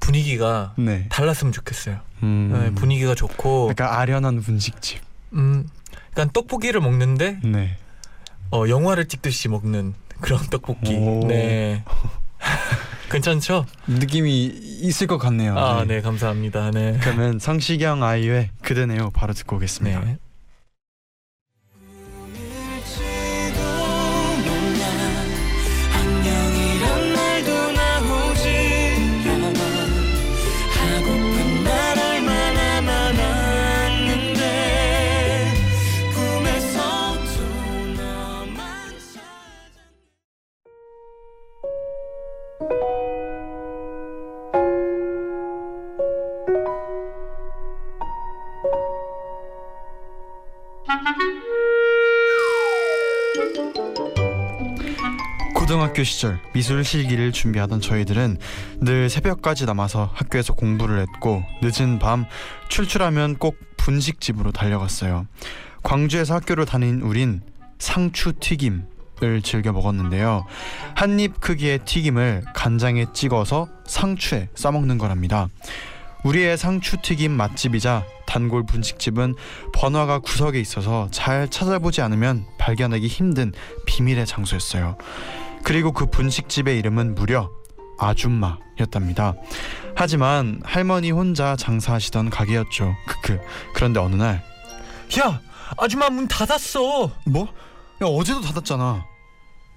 분위기가 0.00 0.74
네. 0.76 1.06
달랐으면 1.08 1.52
좋겠어요. 1.52 2.00
음. 2.24 2.50
네, 2.52 2.70
분위기가 2.74 3.14
좋고 3.14 3.68
약간 3.70 3.94
아련한 3.94 4.40
분식집. 4.40 5.00
음 5.34 5.68
약간 6.10 6.30
떡볶이를 6.30 6.80
먹는데 6.80 7.38
네. 7.44 7.76
어 8.50 8.64
영화를 8.68 9.06
찍듯이 9.06 9.48
먹는 9.48 9.94
그런 10.20 10.40
떡볶이. 10.50 10.94
오. 10.94 11.26
네. 11.26 11.84
괜찮죠? 13.10 13.66
느낌이 13.88 14.46
있을 14.82 15.06
것 15.06 15.18
같네요. 15.18 15.58
아, 15.58 15.84
네, 15.84 16.00
감사합니다. 16.00 16.70
네. 16.70 16.96
그러면 17.02 17.38
성시경 17.38 18.04
아이유의 18.04 18.50
그대네요 18.62 19.10
바로 19.10 19.34
듣고 19.34 19.56
오겠습니다. 19.56 20.00
네. 20.00 20.16
고등학교 55.90 56.04
시절 56.04 56.38
미술 56.52 56.84
실기를 56.84 57.32
준비하던 57.32 57.80
저희들은 57.80 58.38
늘 58.80 59.10
새벽까지 59.10 59.66
남아서 59.66 60.10
학교에서 60.14 60.52
공부를 60.54 61.00
했고 61.00 61.42
늦은 61.62 61.98
밤 61.98 62.26
출출하면 62.68 63.36
꼭 63.38 63.56
분식집으로 63.76 64.52
달려갔어요. 64.52 65.26
광주에서 65.82 66.34
학교를 66.34 66.64
다닌 66.64 67.00
우린 67.00 67.40
상추 67.80 68.34
튀김을 68.38 69.42
즐겨 69.42 69.72
먹었는데요. 69.72 70.46
한 70.94 71.18
입 71.18 71.40
크기의 71.40 71.80
튀김을 71.84 72.44
간장에 72.54 73.06
찍어서 73.12 73.68
상추에 73.84 74.48
싸먹는 74.54 74.96
거랍니다. 74.96 75.48
우리의 76.22 76.56
상추 76.56 76.98
튀김 77.02 77.32
맛집이자 77.32 78.04
단골 78.26 78.64
분식집은 78.64 79.34
번화가 79.72 80.20
구석에 80.20 80.60
있어서 80.60 81.08
잘 81.10 81.48
찾아보지 81.48 82.00
않으면 82.00 82.44
발견하기 82.58 83.08
힘든 83.08 83.52
비밀의 83.86 84.26
장소였어요. 84.26 84.96
그리고 85.62 85.92
그 85.92 86.06
분식집의 86.06 86.78
이름은 86.78 87.14
무려 87.14 87.50
아줌마였답니다. 87.98 89.34
하지만 89.94 90.60
할머니 90.64 91.10
혼자 91.10 91.56
장사하시던 91.56 92.30
가게였죠. 92.30 92.94
크크. 93.06 93.40
그런데 93.74 94.00
어느 94.00 94.16
날 94.16 94.42
야, 95.18 95.40
아줌마 95.76 96.08
문 96.08 96.26
닫았어. 96.28 97.10
뭐? 97.26 97.48
야 98.02 98.06
어제도 98.06 98.40
닫았잖아. 98.40 99.04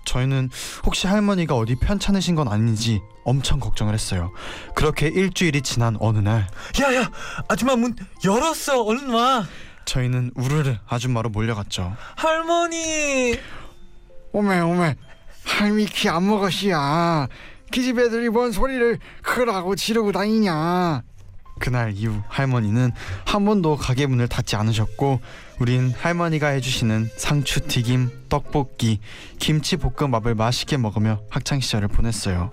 저희는 0.06 0.50
혹시 0.86 1.08
할머니가 1.08 1.56
어디 1.56 1.76
편찮으신 1.76 2.36
건 2.36 2.48
아닌지 2.48 3.02
엄청 3.26 3.60
걱정을 3.60 3.94
했어요. 3.94 4.32
그렇게 4.76 5.08
일주일이 5.08 5.62
지난 5.62 5.96
어느 6.00 6.20
날 6.20 6.48
야, 6.82 6.96
야, 6.96 7.12
아줌마 7.48 7.76
문 7.76 7.96
열었어. 8.24 8.84
얼른 8.84 9.10
와. 9.12 9.46
저희는 9.86 10.32
우르르 10.36 10.76
아줌마로 10.88 11.30
몰려갔죠. 11.30 11.96
할머니. 12.16 13.38
오메 14.32 14.60
오메 14.62 14.96
할미 15.46 15.86
키 15.86 16.10
안 16.10 16.28
먹었시야 16.28 17.28
기집 17.72 18.00
애들이 18.00 18.30
뭔 18.30 18.52
소리를 18.52 19.00
크라고 19.22 19.76
지르고 19.76 20.12
다니냐 20.12 21.02
그날 21.60 21.94
이후 21.96 22.22
할머니는 22.28 22.92
한 23.26 23.46
번도 23.46 23.78
가게 23.78 24.06
문을 24.06 24.28
닫지 24.28 24.56
않으셨고 24.56 25.22
우린 25.60 25.94
할머니가 25.98 26.48
해주시는 26.50 27.10
상추 27.16 27.62
튀김, 27.62 28.10
떡볶이, 28.28 29.00
김치 29.40 29.78
볶음밥을 29.78 30.34
맛있게 30.36 30.78
먹으며 30.78 31.22
학창 31.30 31.60
시절을 31.60 31.88
보냈어요. 31.90 32.52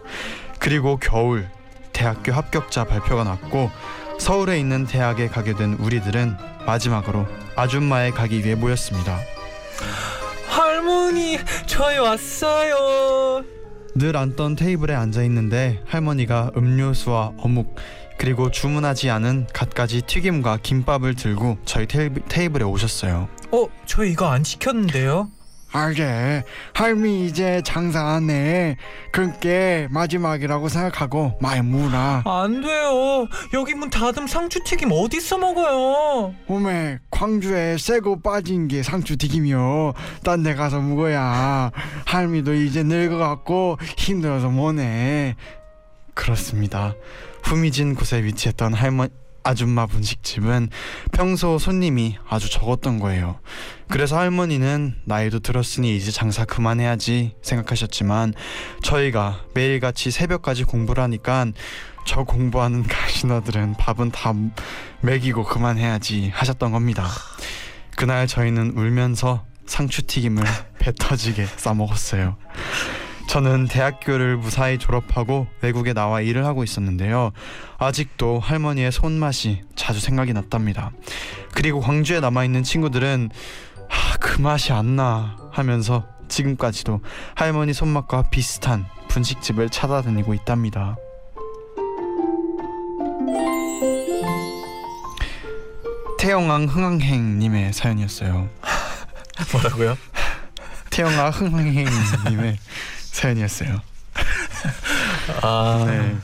그리고 0.60 0.98
겨울 0.98 1.48
대학교 1.92 2.32
합격자 2.32 2.84
발표가 2.84 3.24
났고 3.24 3.70
서울에 4.18 4.60
있는 4.60 4.86
대학에 4.86 5.28
가게 5.28 5.54
된 5.54 5.72
우리들은 5.74 6.36
마지막으로 6.66 7.26
아줌마에 7.56 8.10
가기 8.10 8.44
위해 8.44 8.54
모였습니다. 8.54 9.18
할머니, 10.80 11.36
저희 11.66 11.98
왔어요. 11.98 13.44
늘 13.94 14.16
앉던 14.16 14.56
테이블에 14.56 14.94
앉아 14.94 15.22
있는데 15.24 15.82
할머니가 15.84 16.52
음료수와 16.56 17.34
어묵 17.36 17.74
그리고 18.16 18.50
주문하지 18.50 19.10
않은 19.10 19.48
갖가지 19.52 20.00
튀김과 20.00 20.60
김밥을 20.62 21.16
들고 21.16 21.58
저희 21.66 21.86
테이블, 21.86 22.22
테이블에 22.26 22.64
오셨어요. 22.64 23.28
어, 23.50 23.66
저희 23.84 24.12
이거 24.12 24.26
안 24.30 24.42
시켰는데요. 24.42 25.28
알게 25.72 26.44
할미 26.74 27.26
이제 27.26 27.62
장사 27.64 28.04
안해 28.04 28.76
그게 29.12 29.86
마지막이라고 29.90 30.68
생각하고 30.68 31.38
많이 31.40 31.60
무라 31.62 32.22
안 32.26 32.60
돼요. 32.60 33.26
여기 33.54 33.74
문 33.74 33.88
닫음 33.90 34.26
상추튀김 34.26 34.90
어디서 34.92 35.38
먹어요? 35.38 36.34
오메 36.48 36.98
광주에 37.10 37.76
새고 37.78 38.20
빠진 38.22 38.66
게 38.68 38.82
상추 38.82 39.16
튀김이요 39.16 39.94
딴 40.24 40.42
데 40.42 40.54
가서 40.54 40.80
먹어야 40.80 41.70
할미도 42.06 42.54
이제 42.54 42.82
늙어갖고 42.82 43.76
힘들어서 43.98 44.48
뭐네 44.48 45.36
그렇습니다. 46.14 46.94
후미진 47.44 47.94
곳에 47.94 48.22
위치했던 48.22 48.74
할머 48.74 49.06
아줌마 49.42 49.86
분식집은 49.86 50.68
평소 51.12 51.58
손님이 51.58 52.18
아주 52.28 52.50
적었던 52.50 52.98
거예요. 52.98 53.40
그래서 53.88 54.18
할머니는 54.18 54.96
나이도 55.04 55.40
들었으니 55.40 55.96
이제 55.96 56.10
장사 56.10 56.44
그만해야지 56.44 57.34
생각하셨지만 57.42 58.34
저희가 58.82 59.44
매일같이 59.54 60.10
새벽까지 60.10 60.64
공부를 60.64 61.02
하니까 61.02 61.46
저 62.06 62.24
공부하는 62.24 62.84
가시너들은 62.88 63.74
밥은 63.74 64.10
다 64.10 64.32
먹이고 65.00 65.44
그만해야지 65.44 66.30
하셨던 66.34 66.72
겁니다. 66.72 67.08
그날 67.96 68.26
저희는 68.26 68.72
울면서 68.76 69.44
상추 69.66 70.02
튀김을 70.02 70.44
배 70.78 70.92
터지게 70.98 71.46
싸 71.56 71.74
먹었어요. 71.74 72.36
저는 73.30 73.68
대학교를 73.68 74.38
무사히 74.38 74.76
졸업하고 74.76 75.46
외국에 75.62 75.92
나와 75.92 76.20
일을 76.20 76.44
하고 76.46 76.64
있었는데요. 76.64 77.30
아직도 77.78 78.40
할머니의 78.40 78.90
손맛이 78.90 79.62
자주 79.76 80.00
생각이 80.00 80.32
났답니다. 80.32 80.90
그리고 81.54 81.78
광주에 81.78 82.18
남아 82.18 82.44
있는 82.44 82.64
친구들은 82.64 83.30
아, 83.88 84.16
그 84.18 84.40
맛이 84.40 84.72
안 84.72 84.96
나 84.96 85.36
하면서 85.52 86.08
지금까지도 86.26 87.02
할머니 87.36 87.72
손맛과 87.72 88.30
비슷한 88.30 88.86
분식집을 89.06 89.68
찾아다니고 89.68 90.34
있답니다. 90.34 90.96
태영왕 96.18 96.64
흥황행님의 96.64 97.74
사연이었어요. 97.74 98.48
뭐라고요? 99.52 99.96
태영아 100.90 101.30
흥황행님의 101.30 102.58
사연이었어요. 103.10 103.80
아 105.42 105.84
네. 105.86 106.16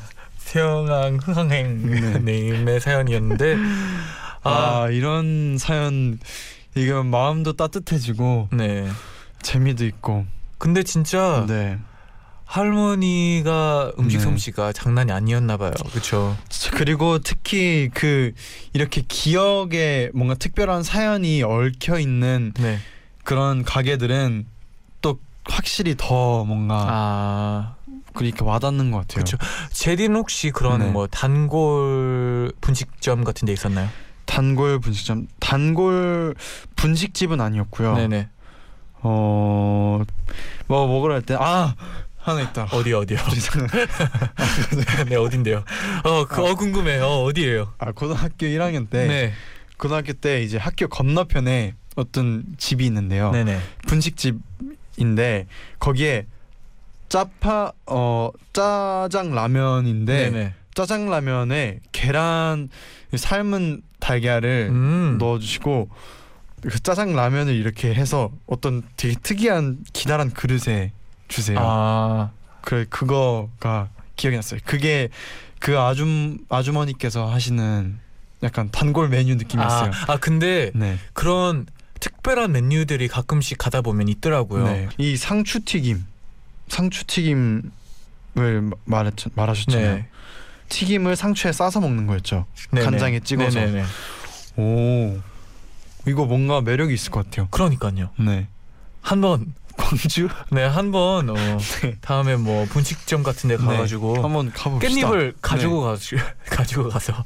태영왕 0.46 1.18
흥항행님의 1.22 2.80
사연이었는데 2.80 3.56
아, 4.42 4.50
아 4.50 4.88
이런 4.90 5.58
사연 5.58 6.18
이거 6.74 7.02
마음도 7.02 7.54
따뜻해지고 7.54 8.48
네. 8.52 8.88
재미도 9.42 9.84
있고. 9.86 10.26
근데 10.58 10.82
진짜 10.82 11.44
네. 11.48 11.78
할머니가 12.44 13.92
음식 13.98 14.18
네. 14.18 14.24
솜씨가 14.24 14.72
장난이 14.72 15.10
아니었나 15.10 15.56
봐요. 15.56 15.72
그렇죠. 15.90 16.36
그리고 16.72 17.18
특히 17.18 17.90
그 17.92 18.32
이렇게 18.72 19.02
기억에 19.06 20.10
뭔가 20.14 20.34
특별한 20.34 20.82
사연이 20.82 21.42
얽혀 21.42 21.98
있는 21.98 22.52
네. 22.58 22.78
그런 23.24 23.64
가게들은 23.64 24.46
또 24.46 24.55
확실히 25.48 25.94
더 25.96 26.44
뭔가 26.44 26.86
아 26.88 27.74
그렇게 28.14 28.42
와닿는 28.44 28.90
것 28.90 28.98
같아요. 29.00 29.24
그렇죠. 29.24 29.36
제디는 29.72 30.16
혹시 30.16 30.50
그런 30.50 30.80
네. 30.80 30.90
뭐 30.90 31.06
단골 31.06 32.52
분식점 32.60 33.24
같은 33.24 33.46
데 33.46 33.52
있었나요? 33.52 33.88
단골 34.24 34.80
분식점 34.80 35.28
단골 35.40 36.34
분식집은 36.76 37.40
아니었고요. 37.40 37.94
네네. 37.96 38.28
어 39.02 40.02
뭐 40.68 40.86
먹으러 40.88 41.14
할 41.14 41.22
때 41.22 41.34
아 41.38 41.74
하나 42.18 42.40
있다. 42.40 42.66
어디 42.72 42.92
어디요? 42.92 43.18
네 45.08 45.14
어딘데요? 45.16 45.62
어, 46.04 46.24
그, 46.26 46.44
어 46.44 46.54
궁금해. 46.56 46.98
어 46.98 47.22
어디예요? 47.22 47.72
아 47.78 47.92
고등학교 47.92 48.46
1학년 48.46 48.90
때 48.90 49.06
네. 49.06 49.32
고등학교 49.78 50.12
때 50.12 50.42
이제 50.42 50.56
학교 50.58 50.88
건너편에 50.88 51.74
어떤 51.94 52.44
집이 52.58 52.84
있는데요. 52.86 53.30
네네. 53.30 53.60
분식집 53.86 54.36
인데 54.96 55.46
거기에 55.78 56.26
짜파 57.08 57.72
어 57.86 58.30
짜장 58.52 59.34
라면인데 59.34 60.30
네네. 60.30 60.54
짜장 60.74 61.08
라면에 61.08 61.80
계란 61.92 62.68
삶은 63.14 63.82
달걀을 64.00 64.68
음. 64.70 65.16
넣어주시고 65.18 65.88
그 66.62 66.80
짜장 66.80 67.14
라면을 67.14 67.54
이렇게 67.54 67.94
해서 67.94 68.30
어떤 68.46 68.82
되게 68.96 69.14
특이한 69.22 69.78
기다란 69.92 70.32
그릇에 70.32 70.92
주세요. 71.28 71.58
아 71.60 72.30
그래 72.60 72.84
그거가 72.88 73.88
기억이 74.16 74.36
났어요. 74.36 74.60
그게 74.64 75.08
그 75.60 75.78
아줌 75.78 76.38
아주머니께서 76.48 77.26
하시는 77.26 77.98
약간 78.42 78.68
단골 78.70 79.08
메뉴 79.08 79.34
느낌이었어요. 79.36 79.90
아, 80.08 80.12
아 80.12 80.16
근데 80.18 80.70
네. 80.74 80.98
그런 81.12 81.66
특별한 82.00 82.52
메뉴들이 82.52 83.08
가끔씩 83.08 83.58
가다 83.58 83.80
보면 83.80 84.08
있더라고요. 84.08 84.64
네. 84.64 84.88
이 84.98 85.16
상추 85.16 85.64
튀김, 85.64 86.04
상추 86.68 87.04
튀김을 87.06 87.70
말했 88.84 89.14
말하셨잖아요. 89.34 89.94
네. 89.96 90.08
튀김을 90.68 91.16
상추에 91.16 91.52
싸서 91.52 91.80
먹는 91.80 92.06
거였죠. 92.06 92.46
네네. 92.72 92.84
간장에 92.84 93.20
찍어서. 93.20 93.60
네네네. 93.60 93.84
오, 94.56 95.20
이거 96.06 96.24
뭔가 96.24 96.60
매력이 96.60 96.92
있을 96.94 97.10
것 97.10 97.24
같아요. 97.24 97.48
그러니까요. 97.50 98.10
네. 98.18 98.48
한번 99.00 99.54
광주 99.76 100.28
네 100.50 100.64
한번 100.64 101.30
어, 101.30 101.34
네. 101.82 101.96
다음에 102.00 102.36
뭐 102.36 102.64
분식점 102.66 103.22
같은데 103.22 103.56
네. 103.56 103.64
가가지고 103.64 104.22
한번 104.22 104.50
가봅시다. 104.50 105.08
깻잎을 105.08 105.34
가지고 105.40 105.82
가서 105.82 106.16
가지고 106.50 106.88
가서 106.88 107.24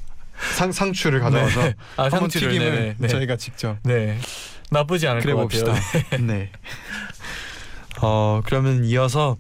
상 0.57 0.73
상추를 0.73 1.21
가져와서 1.21 1.63
네. 1.63 1.75
아 1.97 2.05
한번 2.05 2.21
상추를 2.21 2.49
튀김을 2.51 2.75
네, 2.75 2.95
네. 2.99 3.09
저희가 3.09 3.37
직접 3.37 3.77
네 3.85 4.19
나쁘지 4.71 5.07
않을 5.09 5.21
그래 5.23 5.35
것 5.35 5.43
봅시다. 5.43 5.73
같아요. 5.73 6.27
네. 6.27 6.51
어 8.03 8.41
그러면 8.45 8.85
이어서 8.85 9.37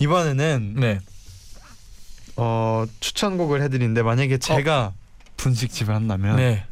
이번에는 0.00 0.74
네. 0.76 0.98
어 2.36 2.84
추천곡을 3.00 3.62
해드리는데 3.62 4.02
만약에 4.02 4.38
제가 4.38 4.92
분식집을 5.36 5.94
한다면 5.94 6.36
네. 6.36 6.64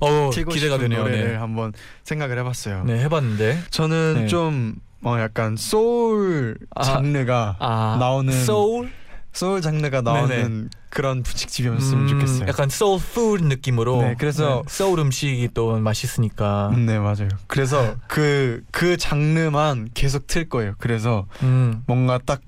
어 0.00 0.30
기대가 0.30 0.78
되네요. 0.78 1.02
노래를 1.04 1.32
네. 1.32 1.36
한번 1.36 1.72
생각을 2.04 2.38
해봤어요. 2.38 2.84
네 2.84 3.00
해봤는데 3.04 3.62
저는 3.70 4.14
네. 4.22 4.26
좀 4.26 4.74
어, 5.04 5.18
약간 5.18 5.56
소울 5.56 6.56
아, 6.74 6.82
장르가 6.84 7.56
아 7.58 7.96
나오는 7.98 8.32
소울 8.44 8.90
소울 9.32 9.62
장르가 9.62 10.02
나오는 10.02 10.28
네네. 10.28 10.68
그런 10.90 11.22
분식집이었으면 11.22 12.02
음, 12.04 12.08
좋겠어요. 12.08 12.48
약간 12.48 12.68
소울 12.68 13.00
푸드 13.00 13.42
느낌으로. 13.44 14.02
네, 14.02 14.14
그래서- 14.18 14.62
소울 14.68 14.98
음식이 15.00 15.48
또 15.54 15.78
맛있으니까. 15.80 16.68
음, 16.74 16.84
네 16.86 16.98
맞아요. 16.98 17.28
그래서 17.46 17.96
그그 18.08 18.98
장르만 18.98 19.88
계속 19.94 20.26
틀 20.26 20.48
거예요. 20.48 20.74
그래서 20.78 21.26
음. 21.42 21.82
뭔가 21.86 22.18
딱 22.24 22.40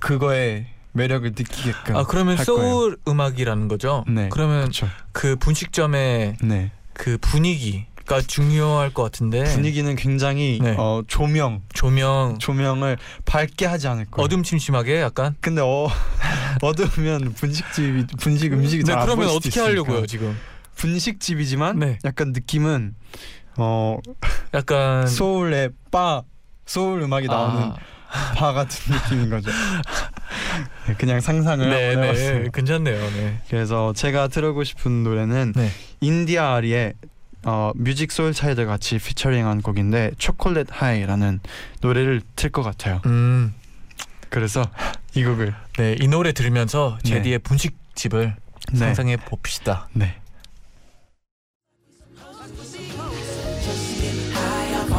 그거의 0.00 0.66
매력을 0.92 1.28
느끼게끔. 1.30 1.96
아 1.96 2.04
그러면 2.04 2.38
할 2.38 2.44
소울 2.44 2.96
음악이라는 3.08 3.66
거죠? 3.66 4.04
네. 4.06 4.28
그러면 4.30 4.60
그렇죠. 4.62 4.88
그 5.12 5.34
분식점의 5.36 6.36
네. 6.42 6.70
그 6.92 7.18
분위기 7.20 7.86
가 8.06 8.20
중요할 8.20 8.92
것 8.92 9.02
같은데. 9.02 9.44
분위기는 9.44 9.96
굉장히 9.96 10.58
네. 10.62 10.74
어, 10.78 11.02
조명 11.06 11.62
조명 11.72 12.38
조명을 12.38 12.98
밝게 13.24 13.64
하지 13.64 13.88
않을 13.88 14.06
거예요. 14.10 14.24
어둠침침하게 14.24 15.00
약간. 15.00 15.34
근데 15.40 15.62
어 15.64 15.88
어두우면 16.60 17.32
분식집이 17.32 18.06
분식 18.18 18.52
음식이 18.52 18.84
네, 18.84 18.94
그러면 18.94 19.28
어떻게 19.28 19.48
있으니까. 19.48 19.64
하려고요 19.70 20.06
지금? 20.06 20.36
분식집이지만 20.76 21.78
네. 21.78 21.98
약간 22.04 22.32
느낌은 22.32 22.94
어 23.56 23.98
약간 24.52 25.06
소울의 25.06 25.70
바 25.90 26.22
소울 26.66 27.00
음악이 27.02 27.26
나오는 27.28 27.70
아, 27.70 27.76
바 28.36 28.52
같은 28.52 28.94
느낌인 28.94 29.30
거죠. 29.30 29.50
네, 30.86 30.94
그냥 30.98 31.20
상상을 31.20 31.68
네, 31.70 31.96
네, 31.96 32.02
해봤어요. 32.02 32.50
괜찮네요. 32.50 32.98
네. 33.12 33.40
그래서 33.48 33.92
제가 33.94 34.28
들어보고 34.28 34.64
싶은 34.64 35.04
노래는 35.04 35.54
네. 35.56 35.70
인디아 36.00 36.54
아리의 36.56 36.94
어, 37.44 37.72
Musiq 37.74 38.10
Soulchild 38.12 38.64
같이 38.66 38.98
피처링한 38.98 39.62
곡인데 39.62 40.12
Chocolate 40.18 40.68
High라는 40.70 41.40
노래를 41.80 42.22
틀 42.36 42.50
것 42.50 42.62
같아요. 42.62 43.00
음, 43.06 43.54
그래서 44.30 44.64
이 45.14 45.24
곡을 45.24 45.54
네, 45.78 45.96
이 46.00 46.08
노래 46.08 46.32
들으면서 46.32 46.98
네. 47.04 47.10
제디의 47.10 47.38
분식집을 47.40 48.36
네. 48.72 48.78
상상해 48.78 49.16
봅시다. 49.16 49.88
네. 49.92 50.16
high 54.34 54.74
off 54.74 54.94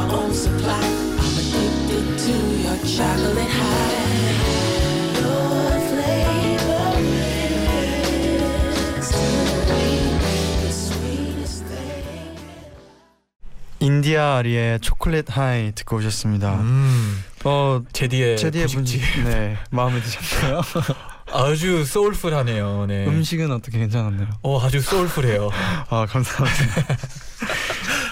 인디아 13.86 14.38
아리의 14.38 14.80
초콜릿 14.80 15.38
하이 15.38 15.71
듣고 15.74 15.98
오셨습니다. 15.98 16.56
음, 16.56 17.24
어 17.43 17.84
제디의, 17.93 18.36
제디의 18.36 18.65
분식 18.65 19.00
네 19.26 19.58
마음에 19.69 20.02
드셨나요? 20.02 20.62
아주 21.32 21.86
소울풀하네요. 21.86 22.86
네. 22.88 23.06
음식은 23.06 23.52
어떻게 23.52 23.78
괜찮았나요? 23.78 24.28
어, 24.41 24.60
아주 24.60 24.82
소울풀해요. 24.82 25.52
아 25.89 26.08
감사합니다. 26.08 26.98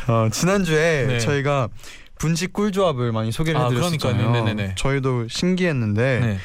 어, 0.10 0.30
지난주에 0.32 1.08
네. 1.08 1.20
저희가 1.20 1.70
분식 2.20 2.54
꿀조합을 2.54 3.12
많이 3.12 3.32
소개를 3.32 3.60
아, 3.60 3.64
해드렸잖아요. 3.66 3.98
그러니까요. 3.98 4.46
네네네. 4.46 4.76
저희도 4.76 5.28
신기했는데 5.28 6.20
네. 6.20 6.40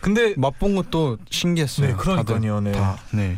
근데 0.00 0.34
맛본 0.36 0.76
것도 0.76 1.18
신기했어요. 1.28 1.88
네, 1.88 1.94
그러니까요. 1.94 2.60
네. 2.60 2.70
다. 2.70 2.98
네. 3.10 3.36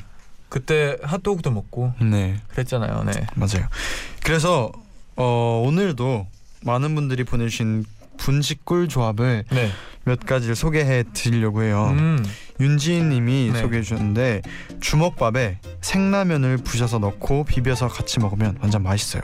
그때 0.50 0.98
핫도그도 1.02 1.50
먹고 1.50 1.94
네 2.02 2.38
그랬잖아요. 2.48 3.04
네. 3.04 3.26
맞아요. 3.34 3.66
그래서 4.22 4.70
어, 5.16 5.62
오늘도 5.66 6.26
많은 6.62 6.94
분들이 6.94 7.24
보내주신 7.24 7.84
분식 8.16 8.64
꿀 8.64 8.88
조합을 8.88 9.44
네. 9.50 9.70
몇 10.04 10.20
가지를 10.20 10.54
소개해 10.56 11.04
드리려고 11.12 11.62
해요. 11.62 11.88
음. 11.92 12.24
윤지인님이 12.60 13.50
네. 13.52 13.60
소개해 13.60 13.82
주셨는데 13.82 14.42
주먹밥에 14.80 15.58
생라면을 15.80 16.58
부셔서 16.58 16.98
넣고 16.98 17.44
비벼서 17.44 17.88
같이 17.88 18.20
먹으면 18.20 18.58
완전 18.60 18.82
맛있어요. 18.82 19.22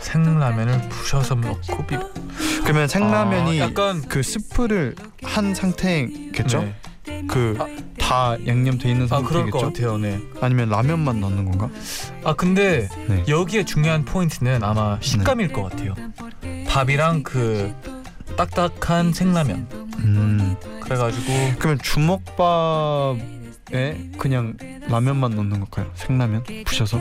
생라면을 0.00 0.88
부셔서 0.88 1.36
먹고 1.36 1.86
비. 1.86 1.96
그러면 2.62 2.88
생라면이 2.88 3.60
아, 3.60 3.66
약간 3.66 4.02
그 4.08 4.22
스프를 4.22 4.94
한 5.22 5.54
상태겠죠? 5.54 6.62
네. 6.62 6.74
그 7.28 7.56
다 8.10 8.36
양념돼 8.44 8.90
있는 8.90 9.06
아 9.08 9.22
그럴 9.22 9.48
것 9.52 9.60
상태겠죠? 9.60 9.92
같아요. 9.92 9.98
네. 9.98 10.20
아니면 10.40 10.68
라면만 10.68 11.20
넣는 11.20 11.44
건가? 11.44 11.70
아 12.24 12.34
근데 12.34 12.88
네. 13.06 13.24
여기에 13.28 13.64
중요한 13.66 14.04
포인트는 14.04 14.64
아마 14.64 14.98
식감일 15.00 15.52
것 15.52 15.62
같아요. 15.62 15.94
밥이랑 16.66 17.22
그 17.22 17.72
딱딱한 18.36 19.12
생라면. 19.12 19.68
음. 19.98 20.56
그래가지고 20.82 21.32
그러면 21.60 21.78
주먹밥에 21.84 23.20
그냥 24.18 24.56
라면만 24.88 25.36
넣는 25.36 25.60
걸까요? 25.60 25.88
생라면 25.94 26.42
부셔서? 26.66 27.00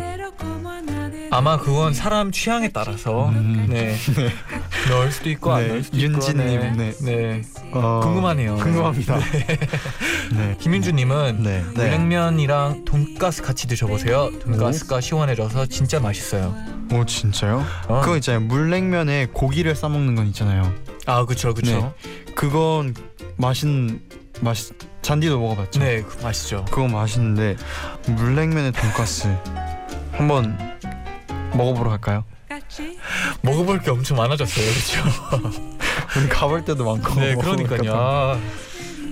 아마 1.32 1.58
그건 1.58 1.94
사람 1.96 2.32
취향에 2.32 2.70
따라서 2.70 3.30
음. 3.30 3.66
네 3.68 3.96
넣을 4.90 5.12
수도 5.12 5.30
있고 5.32 5.54
안 5.54 5.62
네, 5.64 5.68
넣을 5.70 5.84
수도 5.84 5.98
윤지님, 5.98 6.52
있고 6.52 6.76
네. 6.76 6.94
네. 7.02 7.42
어, 7.72 8.00
궁금하네요. 8.02 8.56
궁금합니다. 8.56 9.20
네. 10.32 10.56
김민주님은 10.60 11.44
네. 11.44 11.64
물냉면이랑 11.76 12.86
돈가스 12.86 13.42
같이 13.42 13.68
드셔보세요. 13.68 14.32
돈가스가 14.40 15.02
시원해져서 15.02 15.68
진짜 15.68 16.00
맛있어요. 16.00 16.56
오 16.92 17.06
진짜요? 17.06 17.64
어. 17.88 18.02
그거 18.02 18.16
있잖아요. 18.18 18.42
물냉면에 18.42 19.28
고기를 19.34 19.76
싸 19.76 19.90
먹는 19.90 20.16
건 20.16 20.28
있잖아요. 20.28 20.74
아 21.06 21.26
그쵸 21.26 21.54
그쵸. 21.54 21.94
그건 22.36 22.94
맛있는 23.38 24.02
맛 24.42 24.56
잔디도 25.02 25.40
먹어봤죠. 25.40 25.80
네, 25.80 26.02
그 26.02 26.24
맛있죠. 26.24 26.66
그건 26.66 26.92
맛있는데 26.92 27.56
물냉면에 28.08 28.72
돈가스 28.72 29.28
한번 30.12 30.58
먹어보러 31.54 31.90
갈까요? 31.92 32.26
먹어볼 33.42 33.80
게 33.80 33.92
엄청 33.92 34.18
많아졌어요, 34.18 34.66
그렇죠? 34.66 35.70
우리 36.18 36.28
가볼 36.30 36.66
때도 36.66 36.86
많고. 36.86 37.20
네, 37.20 37.36
그러니까요. 37.36 37.94
아, 37.94 38.40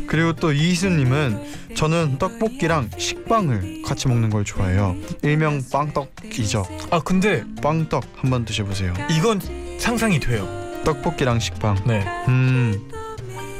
그리고 0.08 0.34
또 0.34 0.52
이희수님은 0.54 1.76
저는 1.76 2.18
떡볶이랑 2.18 2.90
식빵을 2.98 3.84
같이 3.86 4.08
먹는 4.08 4.30
걸 4.30 4.46
좋아해요. 4.46 4.96
일명 5.22 5.62
빵떡이죠. 5.72 6.66
아 6.90 7.00
근데 7.02 7.44
빵떡 7.62 8.04
한번 8.16 8.46
드셔보세요. 8.46 8.94
이건 9.12 9.42
상상이 9.80 10.20
돼요. 10.20 10.48
떡볶이랑 10.86 11.40
식빵. 11.40 11.84
네, 11.86 12.06
음, 12.30 12.90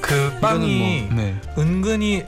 그 0.02 0.32
빵이 0.42 1.08
뭐, 1.10 1.18
네, 1.22 1.36
은근히 1.58 2.24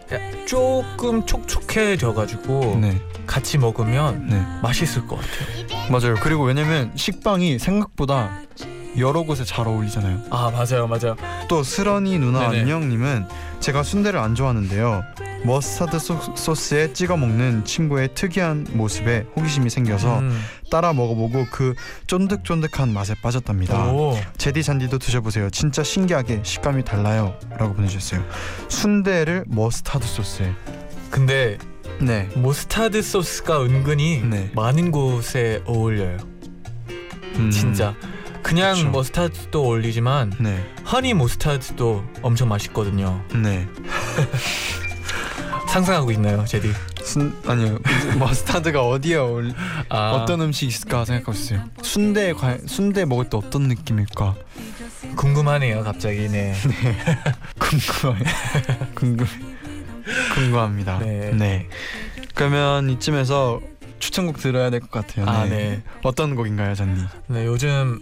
조금 0.45 1.26
촉촉해져가지고 1.26 2.80
네, 2.82 3.02
같이 3.26 3.58
먹으면 3.58 4.28
네, 4.30 4.45
맛있을 4.62 5.08
것 5.08 5.15
같아요. 5.17 5.89
맞아요. 5.89 6.15
그리고 6.22 6.43
왜냐면 6.43 6.91
식빵이 6.95 7.58
생각보다 7.58 8.41
여러 8.99 9.23
곳에 9.23 9.43
잘 9.43 9.67
어울리잖아요. 9.67 10.23
아 10.29 10.51
맞아요, 10.51 10.88
맞아요. 10.88 11.15
또 11.47 11.63
스런이 11.63 12.19
누나 12.19 12.49
네네. 12.49 12.62
안녕님은 12.62 13.27
제가 13.59 13.83
순대를 13.83 14.19
안 14.19 14.35
좋아하는데요. 14.35 15.03
머스타드 15.45 15.99
소, 15.99 16.19
소스에 16.35 16.91
찍어 16.91 17.15
먹는 17.15 17.63
친구의 17.63 18.09
특이한 18.13 18.67
모습에 18.71 19.25
호기심이 19.35 19.69
생겨서 19.69 20.19
음. 20.19 20.41
따라 20.69 20.91
먹어보고 20.91 21.45
그 21.49 21.75
쫀득쫀득한 22.07 22.93
맛에 22.93 23.15
빠졌답니다. 23.21 23.91
오, 23.91 24.19
제디 24.38 24.63
잔디도 24.63 24.99
드셔보세요. 24.99 25.49
진짜 25.49 25.81
신기하게 25.81 26.41
식감이 26.43 26.83
달라요.라고 26.83 27.73
보내주셨어요. 27.73 28.23
순대를 28.67 29.45
머스타드 29.47 30.05
소스에. 30.05 30.51
근데 31.09 31.57
네. 32.01 32.29
모스타드 32.35 33.01
소스가 33.01 33.62
은근히 33.63 34.21
네. 34.21 34.51
많은 34.55 34.91
곳에 34.91 35.62
어울려요. 35.65 36.17
음, 37.35 37.49
진짜. 37.49 37.95
그냥 38.41 38.75
그쵸. 38.75 38.89
머스타드도 38.89 39.63
어울리지만 39.63 40.34
네. 40.39 40.63
허니 40.91 41.13
모스타드도 41.13 42.04
엄청 42.21 42.49
맛있거든요. 42.49 43.23
네. 43.36 43.67
상상하고 45.67 46.12
있나요, 46.12 46.43
제디? 46.45 46.71
순 47.04 47.36
아니요. 47.45 47.78
머스타드가 48.17 48.82
어디에 48.88 49.17
어울 49.17 49.54
아, 49.89 50.12
어떤 50.12 50.41
음식 50.41 50.65
있을까 50.67 51.06
생각하고 51.06 51.34
있어요. 51.34 51.63
순대 51.84 52.34
과 52.34 52.58
순대 52.65 53.06
먹을 53.06 53.30
때 53.30 53.38
어떤 53.38 53.63
느낌일까 53.63 54.36
궁금하네요, 55.15 55.84
갑자기. 55.84 56.28
네. 56.28 56.56
궁금해. 57.60 58.19
궁금 58.95 59.28
궁금합니다. 60.34 60.99
네. 60.99 61.32
네. 61.36 61.69
그러면 62.34 62.89
이쯤에서 62.89 63.62
추천곡 63.99 64.38
들어야 64.39 64.69
될 64.71 64.80
것 64.80 64.89
같아요. 64.91 65.28
아, 65.28 65.45
네. 65.45 65.84
어떤 66.04 66.36
곡인가요, 66.36 66.73
잔디? 66.73 67.04
네, 67.28 67.45
요즘 67.45 68.02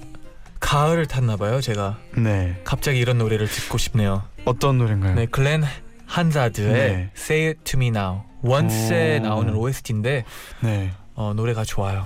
가을을 0.60 1.06
탔나 1.06 1.38
봐요, 1.38 1.62
제가. 1.62 1.98
네. 2.18 2.60
갑자기 2.64 3.00
이런 3.00 3.18
노래를 3.18 3.48
듣고 3.48 3.78
싶네요. 3.78 4.24
어떤 4.46 4.78
노래인가요? 4.78 5.16
네, 5.16 5.26
글렌 5.26 5.64
한자드의 6.06 6.74
네. 6.74 7.12
Say 7.16 7.48
It 7.48 7.60
To 7.64 7.80
Me 7.80 7.88
Now. 7.88 8.22
원스에 8.42 9.20
오. 9.20 9.24
나오는 9.24 9.56
OST인데 9.56 10.24
네. 10.62 10.94
어, 11.16 11.34
노래가 11.36 11.64
좋아요. 11.64 12.06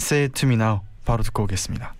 Say 0.00 0.24
it 0.24 0.32
to 0.40 0.48
me 0.48 0.54
now. 0.54 0.80
바로 1.04 1.22
듣고 1.22 1.42
오겠습니다. 1.44 1.94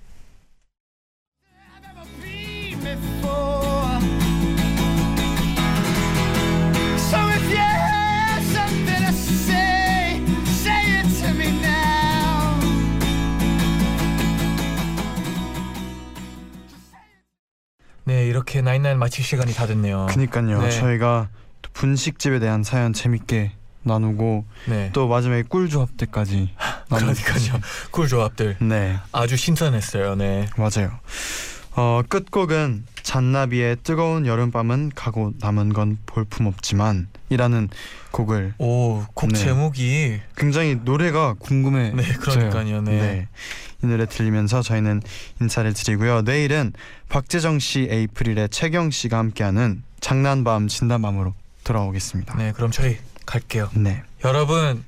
네, 18.05 18.27
이렇게 18.27 18.63
나인나인 18.63 18.99
마칠 18.99 19.25
시간이 19.25 19.55
다 19.55 19.67
됐네요. 19.67 20.07
그니까요. 20.11 20.63
네. 20.63 20.71
저희가 20.71 21.29
또 21.63 21.71
분식집에 21.73 22.39
대한 22.39 22.63
사연 22.63 22.93
재밌게 22.93 23.53
나누고 23.83 24.45
네. 24.67 24.91
또 24.93 25.09
마지막에 25.09 25.43
꿀 25.43 25.69
조합 25.69 25.97
때까지 25.97 26.51
그러니까요. 26.89 27.61
꿀 27.91 28.09
조합들 28.09 28.57
네, 28.61 28.99
아주 29.13 29.37
신선했어요. 29.37 30.17
네. 30.17 30.47
맞아요. 30.57 30.91
어, 31.77 32.03
끝곡은 32.09 32.85
잔나비의 33.03 33.79
뜨거운 33.83 34.27
여름밤은 34.27 34.93
가고 34.95 35.33
남은 35.41 35.73
건 35.73 35.99
볼품없지만 36.07 37.09
이라는 37.29 37.69
곡을 38.11 38.55
오, 38.59 39.05
곡 39.15 39.31
네. 39.33 39.39
제목이 39.39 40.21
굉장히 40.37 40.77
노래가 40.83 41.35
궁금해. 41.39 41.91
네, 41.91 42.03
그러니까요. 42.15 42.83
네. 42.83 43.29
이 43.83 43.87
노래 43.87 44.07
들리면서 44.07 44.63
저희는 44.63 45.03
인사를 45.41 45.73
드리고요. 45.73 46.23
내일은 46.23 46.73
박재정 47.09 47.59
씨, 47.59 47.89
에이프릴의 47.91 48.51
채경 48.51 48.91
씨가 48.91 49.19
함께하는 49.19 49.83
장난밤 50.01 50.69
진단밤으로 50.69 51.35
돌아오겠습니다. 51.65 52.37
네, 52.37 52.53
그럼 52.53 52.71
저희 52.71 52.99
갈게요. 53.27 53.71
네. 53.75 54.03
여러분 54.25 54.85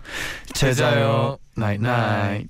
제자요. 0.53 1.39
나잇 1.55 1.81
나잇. 1.81 2.49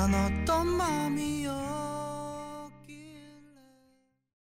그땐 0.00 0.10
난 0.10 0.14
어떤 0.14 0.66
마음이었 0.66 0.99